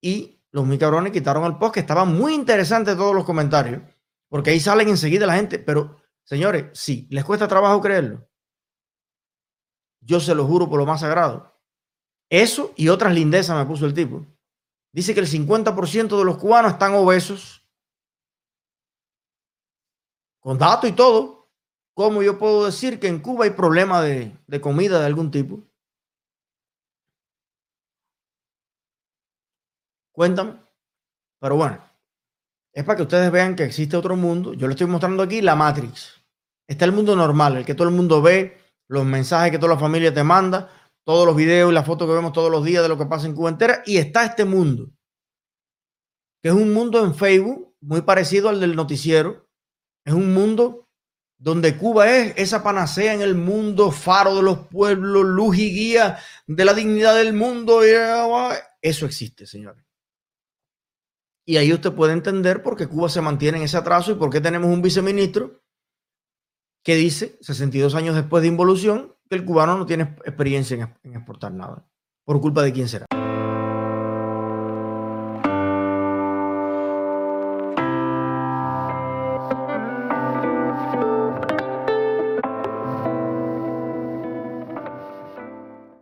Y 0.00 0.42
los 0.50 0.66
muy 0.66 0.76
cabrones 0.76 1.12
quitaron 1.12 1.44
el 1.44 1.58
post, 1.58 1.74
que 1.74 1.80
estaban 1.80 2.12
muy 2.12 2.34
interesantes 2.34 2.96
todos 2.96 3.14
los 3.14 3.24
comentarios, 3.24 3.82
porque 4.28 4.50
ahí 4.50 4.58
salen 4.58 4.88
enseguida 4.88 5.26
la 5.26 5.36
gente. 5.36 5.60
Pero, 5.60 6.02
señores, 6.24 6.76
sí, 6.76 7.06
les 7.08 7.24
cuesta 7.24 7.46
trabajo 7.46 7.80
creerlo. 7.80 8.28
Yo 10.00 10.18
se 10.18 10.34
lo 10.34 10.44
juro 10.44 10.68
por 10.68 10.80
lo 10.80 10.86
más 10.86 11.00
sagrado. 11.00 11.56
Eso 12.28 12.72
y 12.74 12.88
otras 12.88 13.14
lindezas 13.14 13.56
me 13.56 13.64
puso 13.64 13.86
el 13.86 13.94
tipo. 13.94 14.26
Dice 14.92 15.14
que 15.14 15.20
el 15.20 15.28
50% 15.28 16.18
de 16.18 16.24
los 16.24 16.36
cubanos 16.36 16.72
están 16.72 16.94
obesos. 16.94 17.64
Con 20.40 20.58
datos 20.58 20.90
y 20.90 20.94
todo. 20.94 21.48
¿Cómo 21.94 22.24
yo 22.24 22.40
puedo 22.40 22.66
decir 22.66 22.98
que 22.98 23.06
en 23.06 23.20
Cuba 23.20 23.44
hay 23.44 23.50
problema 23.52 24.02
de, 24.02 24.36
de 24.48 24.60
comida 24.60 24.98
de 24.98 25.06
algún 25.06 25.30
tipo? 25.30 25.62
Cuéntame. 30.12 30.60
Pero 31.40 31.56
bueno, 31.56 31.82
es 32.72 32.84
para 32.84 32.96
que 32.96 33.02
ustedes 33.02 33.30
vean 33.32 33.56
que 33.56 33.64
existe 33.64 33.96
otro 33.96 34.16
mundo. 34.16 34.54
Yo 34.54 34.68
le 34.68 34.74
estoy 34.74 34.86
mostrando 34.86 35.22
aquí 35.22 35.40
la 35.40 35.56
Matrix. 35.56 36.22
Está 36.66 36.84
el 36.84 36.92
mundo 36.92 37.16
normal, 37.16 37.56
el 37.56 37.64
que 37.64 37.74
todo 37.74 37.88
el 37.88 37.94
mundo 37.94 38.22
ve, 38.22 38.58
los 38.88 39.04
mensajes 39.04 39.50
que 39.50 39.58
toda 39.58 39.74
la 39.74 39.80
familia 39.80 40.14
te 40.14 40.22
manda, 40.22 40.70
todos 41.04 41.26
los 41.26 41.34
videos 41.34 41.70
y 41.70 41.74
las 41.74 41.84
fotos 41.84 42.06
que 42.08 42.14
vemos 42.14 42.32
todos 42.32 42.50
los 42.50 42.64
días 42.64 42.82
de 42.82 42.88
lo 42.88 42.96
que 42.96 43.06
pasa 43.06 43.26
en 43.26 43.34
Cuba 43.34 43.50
entera. 43.50 43.82
Y 43.84 43.96
está 43.96 44.24
este 44.24 44.44
mundo, 44.44 44.90
que 46.40 46.50
es 46.50 46.54
un 46.54 46.72
mundo 46.72 47.04
en 47.04 47.14
Facebook 47.14 47.74
muy 47.80 48.02
parecido 48.02 48.48
al 48.48 48.60
del 48.60 48.76
noticiero. 48.76 49.48
Es 50.04 50.14
un 50.14 50.32
mundo 50.32 50.88
donde 51.38 51.76
Cuba 51.76 52.08
es 52.08 52.34
esa 52.36 52.62
panacea 52.62 53.14
en 53.14 53.22
el 53.22 53.34
mundo, 53.34 53.90
faro 53.90 54.36
de 54.36 54.42
los 54.42 54.68
pueblos, 54.68 55.24
luz 55.24 55.58
y 55.58 55.74
guía 55.74 56.18
de 56.46 56.64
la 56.64 56.72
dignidad 56.72 57.16
del 57.16 57.32
mundo. 57.32 57.80
Eso 57.82 59.06
existe, 59.06 59.46
señores. 59.46 59.84
Y 61.44 61.56
ahí 61.56 61.72
usted 61.72 61.92
puede 61.92 62.12
entender 62.12 62.62
por 62.62 62.76
qué 62.76 62.86
Cuba 62.86 63.08
se 63.08 63.20
mantiene 63.20 63.58
en 63.58 63.64
ese 63.64 63.76
atraso 63.76 64.12
y 64.12 64.14
por 64.14 64.30
qué 64.30 64.40
tenemos 64.40 64.70
un 64.70 64.82
viceministro 64.82 65.62
que 66.84 66.96
dice, 66.96 67.38
62 67.40 67.94
años 67.94 68.14
después 68.14 68.42
de 68.42 68.48
involución, 68.48 69.14
que 69.28 69.36
el 69.36 69.44
cubano 69.44 69.78
no 69.78 69.86
tiene 69.86 70.14
experiencia 70.24 70.98
en, 71.02 71.14
exportar 71.14 71.52
nada. 71.52 71.86
¿Por 72.24 72.40
culpa 72.40 72.62
de 72.62 72.72
quién 72.72 72.88
será? 72.88 73.06